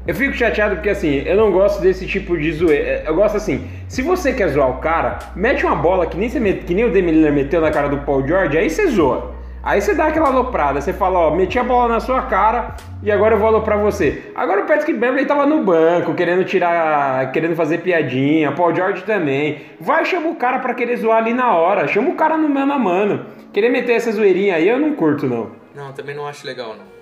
[0.08, 3.04] Eu fico chateado porque assim, eu não gosto desse tipo de zoeira.
[3.08, 6.40] Eu gosto assim, se você quer zoar o cara, mete uma bola que nem, você
[6.54, 9.34] que nem o Lillard meteu na cara do Paul George, aí você zoa.
[9.64, 13.12] Aí você dá aquela aloprada, você fala, ó, meti a bola na sua cara e
[13.12, 14.32] agora eu vou aloprar você.
[14.36, 19.62] Agora o Patrick Beverly tava no banco, querendo tirar, querendo fazer piadinha, Paul George também.
[19.82, 22.74] Vai, chama o cara pra querer zoar ali na hora, chama o cara no mano
[22.74, 23.26] a mano.
[23.52, 25.50] Querer meter essa zoeirinha aí eu não curto não.
[25.74, 26.95] Não, também não acho legal, não.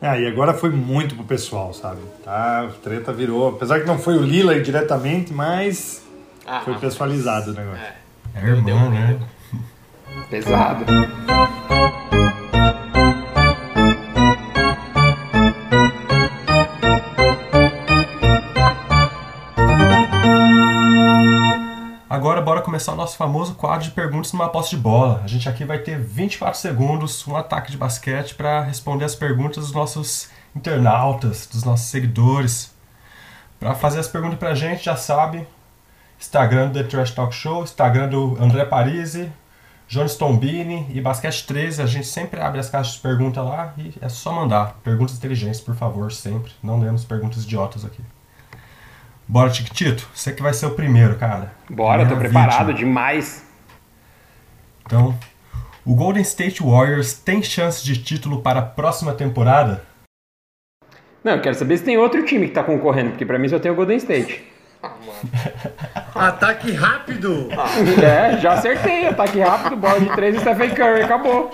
[0.00, 2.00] Ah, e agora foi muito pro pessoal, sabe?
[2.24, 3.48] Tá, a treta virou.
[3.48, 6.02] Apesar que não foi o Lillard diretamente, mas
[6.46, 7.80] Ah, foi pessoalizado o negócio.
[7.82, 7.94] É.
[8.34, 9.18] É Deu- irmã, deu- né?
[10.28, 10.84] Pesado.
[22.74, 25.20] Começar o nosso famoso quadro de perguntas numa posse de bola.
[25.22, 29.66] A gente aqui vai ter 24 segundos, um ataque de basquete para responder as perguntas
[29.66, 32.74] dos nossos internautas, dos nossos seguidores.
[33.60, 35.46] Para fazer as perguntas pra gente, já sabe,
[36.18, 39.30] Instagram do The Trash Talk Show, Instagram do André Parisi,
[39.86, 41.80] Jones Tombini e Basquete 13.
[41.80, 44.80] A gente sempre abre as caixas de pergunta lá e é só mandar.
[44.82, 46.50] Perguntas inteligentes, por favor, sempre.
[46.60, 48.02] Não lemos perguntas idiotas aqui.
[49.26, 50.06] Bora, Tiquitito.
[50.14, 51.52] Você que vai ser o primeiro, cara.
[51.68, 52.74] Bora, tô preparado vítima.
[52.74, 53.44] demais.
[54.86, 55.18] Então,
[55.84, 59.82] o Golden State Warriors tem chance de título para a próxima temporada?
[61.22, 63.58] Não, eu quero saber se tem outro time que tá concorrendo, porque pra mim só
[63.58, 64.44] tem o Golden State.
[64.82, 65.18] Ah, mano.
[66.14, 67.48] Ataque rápido!
[68.02, 69.06] É, já acertei.
[69.06, 71.50] Ataque rápido, bola de três e Stephen Curry, acabou.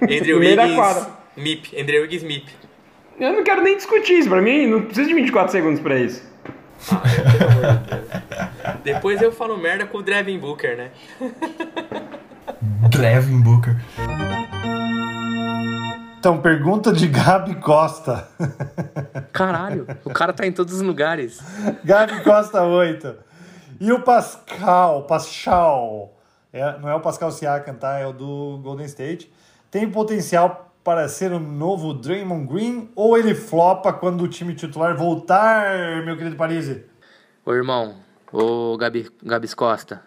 [0.00, 1.78] Andrew Wiggins, MIP.
[1.78, 2.50] Andrew Wiggins, MIP.
[3.20, 6.33] Eu não quero nem discutir isso, pra mim não precisa de 24 segundos pra isso.
[6.90, 8.82] Ah, de.
[8.82, 10.90] Depois eu falo merda com o Devin Booker, né?
[12.90, 13.76] Devin Booker.
[16.18, 18.28] Então, pergunta de Gabi Costa.
[19.32, 21.38] Caralho, o cara tá em todos os lugares.
[21.84, 23.14] Gabi Costa 8.
[23.80, 26.14] E o Pascal, Pascal,
[26.52, 27.98] é, não é o Pascal Siakam, tá?
[27.98, 29.30] É o do Golden State.
[29.70, 34.94] Tem potencial para ser o novo Draymond Green ou ele flopa quando o time titular
[34.94, 36.84] voltar, meu querido Parisi?
[37.44, 37.96] Ô irmão,
[38.30, 40.02] ô Gabi, Gabs Costa,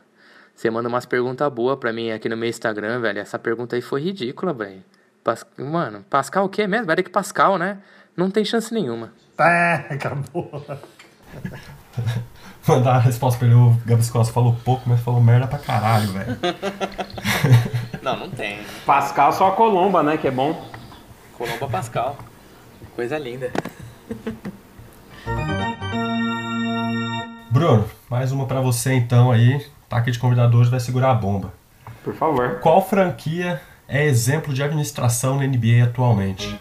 [0.56, 3.20] você manda umas perguntas boas pra mim aqui no meu Instagram, velho.
[3.20, 4.84] Essa pergunta aí foi ridícula, velho.
[5.24, 5.44] Pas...
[5.58, 6.86] Mano, Pascal o quê mesmo?
[6.86, 7.80] Vai que Pascal, né?
[8.16, 9.12] Não tem chance nenhuma.
[9.40, 10.64] É, acabou.
[12.68, 16.08] Mandar a resposta pra ele, o Gabs Costa falou pouco, mas falou merda pra caralho,
[16.12, 16.38] velho.
[18.02, 18.60] Não, não tem.
[18.86, 20.16] Pascal só a Colomba, né?
[20.18, 20.66] Que é bom.
[21.38, 22.18] Colomba Pascal.
[22.96, 23.52] Coisa linda.
[27.52, 29.66] Bruno, mais uma pra você então aí.
[29.90, 31.54] Tá aqui de convidado hoje, vai segurar a bomba.
[32.04, 32.60] Por favor.
[32.62, 36.58] Qual franquia é exemplo de administração na NBA atualmente?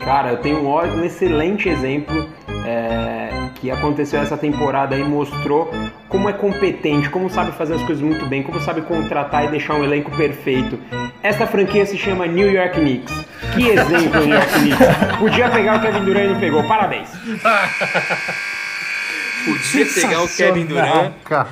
[0.00, 2.28] Cara, eu tenho um, ó- um excelente exemplo
[2.64, 3.30] é,
[3.60, 5.70] que aconteceu essa temporada e mostrou
[6.08, 9.74] como é competente, como sabe fazer as coisas muito bem, como sabe contratar e deixar
[9.74, 10.78] um elenco perfeito.
[11.22, 13.12] Essa franquia se chama New York Knicks.
[13.54, 14.86] Que exemplo, New York Knicks.
[15.18, 16.62] Podia pegar o Kevin Durant e não pegou.
[16.64, 17.08] Parabéns.
[19.46, 21.14] Podia pegar o Kevin Durant.
[21.24, 21.48] Cara.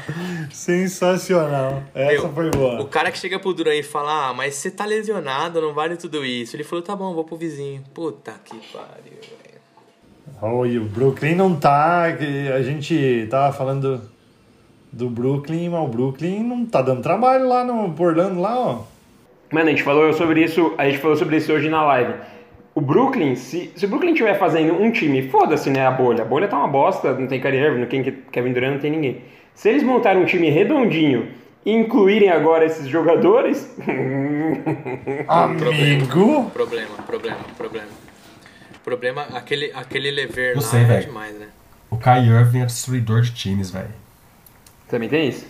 [0.53, 1.85] Sensacional.
[1.95, 2.81] Essa Meu, foi boa.
[2.81, 5.97] O cara que chega pro Durant e fala, ah, mas você tá lesionado, não vale
[5.97, 6.57] tudo isso.
[6.57, 7.85] Ele falou, tá bom, vou pro vizinho.
[7.95, 9.19] Puta que pariu,
[10.45, 10.57] velho.
[10.57, 12.05] Oi, o Brooklyn não tá.
[12.05, 14.01] A gente tava falando
[14.93, 18.79] do Brooklyn, mas o Brooklyn não tá dando trabalho lá no Orlando lá, ó.
[19.51, 22.15] Mano, a gente falou sobre isso, a gente falou sobre isso hoje na live.
[22.75, 26.23] O Brooklyn, se, se o Brooklyn estiver fazendo um time, foda-se, né, a bolha.
[26.23, 28.91] A bolha tá uma bosta, não tem Kyrie Irving, não tem Kevin Durant, não tem
[28.91, 29.23] ninguém.
[29.55, 31.29] Se eles montarem um time redondinho
[31.65, 33.73] e incluírem agora esses jogadores,
[35.29, 36.51] Amigo?
[36.51, 37.39] Problema, problema, problema.
[37.57, 37.89] Problema,
[39.35, 41.07] aquele, aquele lever Não lá sei, é velho.
[41.07, 41.49] demais, né?
[41.91, 43.91] O Kai Irving é destruidor de times, velho.
[44.89, 45.47] também tem isso.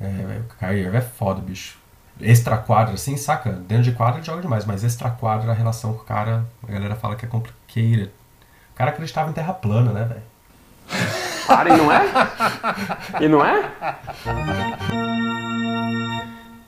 [0.00, 1.78] É, velho, o Kai Irving é foda, bicho.
[2.20, 3.52] Extra quadra, assim, saca?
[3.52, 6.72] Dentro de quadra ele joga demais, mas extra quadra, a relação com o cara, a
[6.72, 8.10] galera fala que é complicated.
[8.72, 10.22] O cara acreditava em terra plana, né, velho?
[11.46, 12.02] Para, e não é?
[13.20, 13.70] E não é?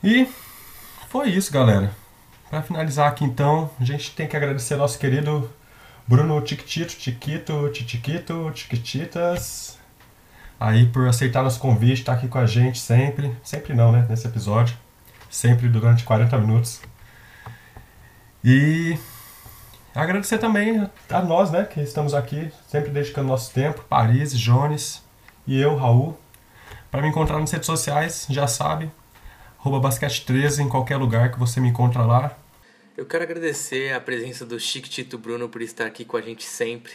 [0.03, 0.27] E
[1.09, 1.91] foi isso, galera.
[2.49, 5.49] Pra finalizar aqui então, a gente tem que agradecer ao nosso querido
[6.09, 9.77] Bruno Tiquitito, Tiquito, Titiquito, Tiquititas.
[10.59, 13.37] Aí por aceitar nosso convite, estar aqui com a gente sempre.
[13.43, 14.07] Sempre não, né?
[14.09, 14.75] Nesse episódio.
[15.29, 16.81] Sempre durante 40 minutos.
[18.43, 18.97] E
[19.93, 21.63] agradecer também a nós, né?
[21.63, 23.85] Que estamos aqui, sempre dedicando nosso tempo.
[23.87, 25.03] Paris, Jones
[25.45, 26.19] e eu, Raul.
[26.89, 28.91] Para me encontrar nas redes sociais, já sabe,
[29.59, 32.35] arroba basquete13 em qualquer lugar que você me encontra lá.
[32.99, 36.91] Eu quero agradecer a presença do Chiquitito Bruno por estar aqui com a gente sempre.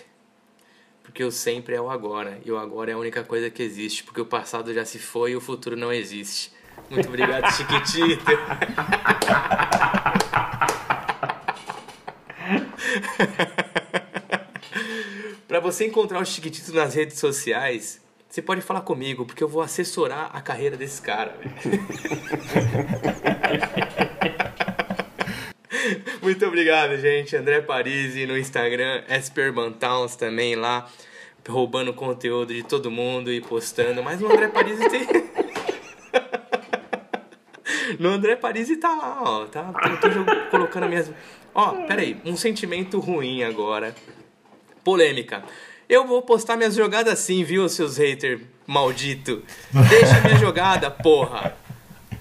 [1.03, 2.39] Porque o sempre é o agora.
[2.45, 4.05] E o agora é a única coisa que existe.
[4.05, 6.53] Porque o passado já se foi e o futuro não existe.
[6.91, 8.23] Muito obrigado, Chiquitito.
[15.49, 19.63] Para você encontrar o Chiquitito nas redes sociais, você pode falar comigo, porque eu vou
[19.63, 21.35] assessorar a carreira desse cara.
[26.25, 27.37] Muito obrigado, gente.
[27.37, 30.89] André Parisi no Instagram, Espermantowns também lá,
[31.47, 34.03] roubando conteúdo de todo mundo e postando.
[34.03, 35.07] Mas o André Parisi tem.
[38.01, 39.45] no André Parisi tá lá, ó.
[39.45, 39.70] Tá,
[40.01, 41.12] tô, tô colocando minhas.
[41.55, 43.95] Ó, peraí, um sentimento ruim agora.
[44.83, 45.45] Polêmica.
[45.87, 49.43] Eu vou postar minhas jogadas assim, viu, seus haters maldito?
[49.91, 51.55] Deixa minha jogada, porra.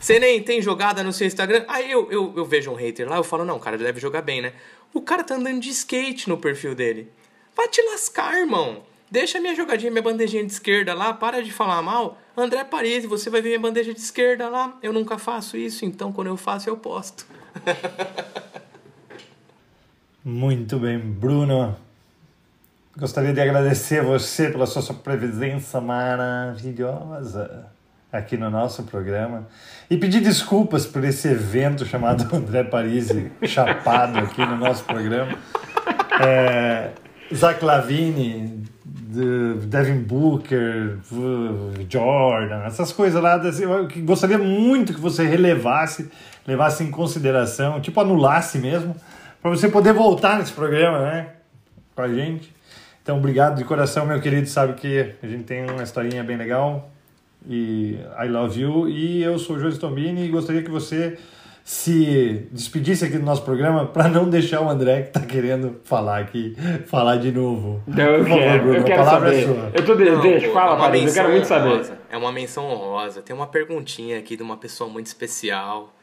[0.03, 1.63] Você nem tem jogada no seu Instagram?
[1.65, 4.21] Aí eu, eu, eu vejo um hater lá, eu falo, não, o cara deve jogar
[4.21, 4.51] bem, né?
[4.93, 7.09] O cara tá andando de skate no perfil dele.
[7.55, 8.83] Vai te lascar, irmão.
[9.09, 12.17] Deixa minha jogadinha, minha bandejinha de esquerda lá, para de falar mal.
[12.35, 14.77] André Paris, você vai ver minha bandeja de esquerda lá.
[14.83, 17.25] Eu nunca faço isso, então quando eu faço, eu posto.
[20.21, 21.77] Muito bem, Bruno.
[22.97, 27.72] Gostaria de agradecer você pela sua, sua presença maravilhosa.
[28.13, 29.47] Aqui no nosso programa
[29.89, 35.35] e pedir desculpas por esse evento chamado André Parisi chapado aqui no nosso programa.
[36.21, 36.91] É,
[37.33, 38.63] Zach Lavine,
[39.65, 40.99] Devin Booker,
[41.89, 43.41] Jordan, essas coisas lá.
[43.59, 46.11] Eu gostaria muito que você relevasse,
[46.47, 48.95] levasse em consideração, tipo anulasse mesmo,
[49.41, 51.27] para você poder voltar nesse programa, né?
[51.95, 52.53] Com a gente.
[53.01, 54.47] Então, obrigado de coração, meu querido.
[54.47, 56.92] Sabe que a gente tem uma historinha bem legal.
[57.47, 58.89] E I love you.
[58.89, 61.17] E eu sou o José Tomini e gostaria que você
[61.63, 66.19] se despedisse aqui do nosso programa para não deixar o André que está querendo falar
[66.19, 66.55] aqui,
[66.87, 67.81] falar de novo.
[67.87, 69.49] Não, eu, favor, quero, Bruno, eu quero saber.
[69.73, 71.69] É eu tô de, não, deixa, fala, Paris, eu quero muito saber.
[71.69, 71.97] Honrosa.
[72.09, 73.21] É uma menção honrosa.
[73.21, 75.93] Tem uma perguntinha aqui de uma pessoa muito especial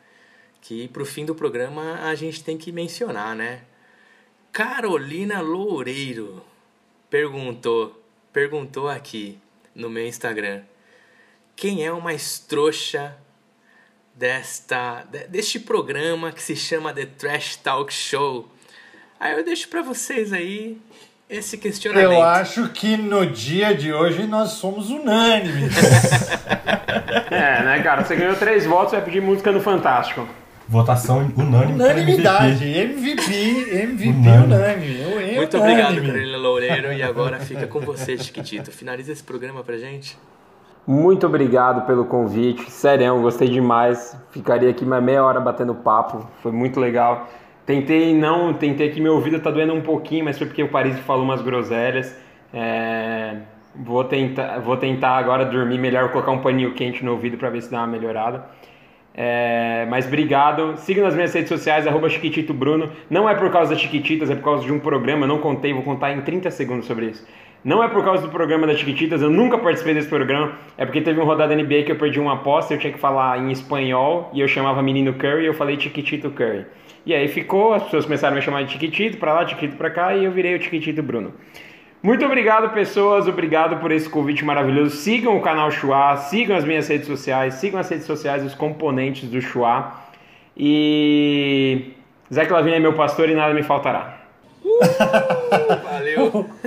[0.63, 3.61] que pro fim do programa a gente tem que mencionar, né?
[4.53, 6.43] Carolina Loureiro
[7.09, 8.01] perguntou,
[8.33, 9.39] perguntou aqui
[9.75, 10.63] no meu Instagram,
[11.61, 13.15] quem é o mais trouxa
[14.15, 18.49] desta deste programa que se chama The Trash Talk Show.
[19.21, 20.81] Aí eu deixo para vocês aí
[21.29, 22.13] esse questionamento.
[22.13, 25.75] Eu acho que no dia de hoje nós somos unânimes.
[27.31, 28.05] é, né, cara?
[28.05, 30.27] Você ganhou três votos, vai pedir música no Fantástico.
[30.67, 31.75] Votação unânime.
[31.75, 32.65] Unanimidade.
[32.65, 35.05] MVP, MVP unânime.
[35.05, 35.35] unânime.
[35.37, 36.91] Muito obrigado, Carolina Loureiro.
[36.95, 38.73] E agora fica com você, Chiquitito.
[38.73, 40.17] Finaliza esse programa pra gente.
[40.91, 44.21] Muito obrigado pelo convite, sério, gostei demais.
[44.33, 47.29] Ficaria aqui mais meia hora batendo papo, foi muito legal.
[47.65, 50.99] Tentei não, tentei que meu ouvido tá doendo um pouquinho, mas foi porque o Paris
[50.99, 52.19] falou umas groselhas.
[52.53, 53.37] É,
[53.73, 57.63] vou, tentar, vou tentar agora dormir melhor, colocar um paninho quente no ouvido para ver
[57.63, 58.47] se dá uma melhorada.
[59.15, 60.77] É, mas obrigado.
[60.77, 62.91] Siga nas minhas redes sociais, arroba Chiquitito Bruno.
[63.09, 65.25] Não é por causa das Chiquititas, é por causa de um programa.
[65.25, 67.25] Não contei, vou contar em 30 segundos sobre isso.
[67.63, 70.53] Não é por causa do programa das Chiquititas, eu nunca participei desse programa.
[70.79, 73.39] É porque teve um rodada NBA que eu perdi uma aposta, eu tinha que falar
[73.39, 76.65] em espanhol e eu chamava menino Curry e eu falei Chiquitito Curry.
[77.05, 79.91] E aí ficou, as pessoas começaram a me chamar de Chiquitito pra lá, Chiquitito pra
[79.91, 81.35] cá e eu virei o Chiquitito Bruno.
[82.03, 83.29] Muito obrigado, pessoas.
[83.29, 84.97] Obrigado por esse convite maravilhoso.
[84.97, 89.29] Sigam o canal Chua, sigam as minhas redes sociais, sigam as redes sociais dos componentes
[89.29, 89.93] do Chua.
[90.57, 91.93] E.
[92.33, 94.20] Zé Clavini é meu pastor e nada me faltará.
[94.65, 96.51] Uh, valeu!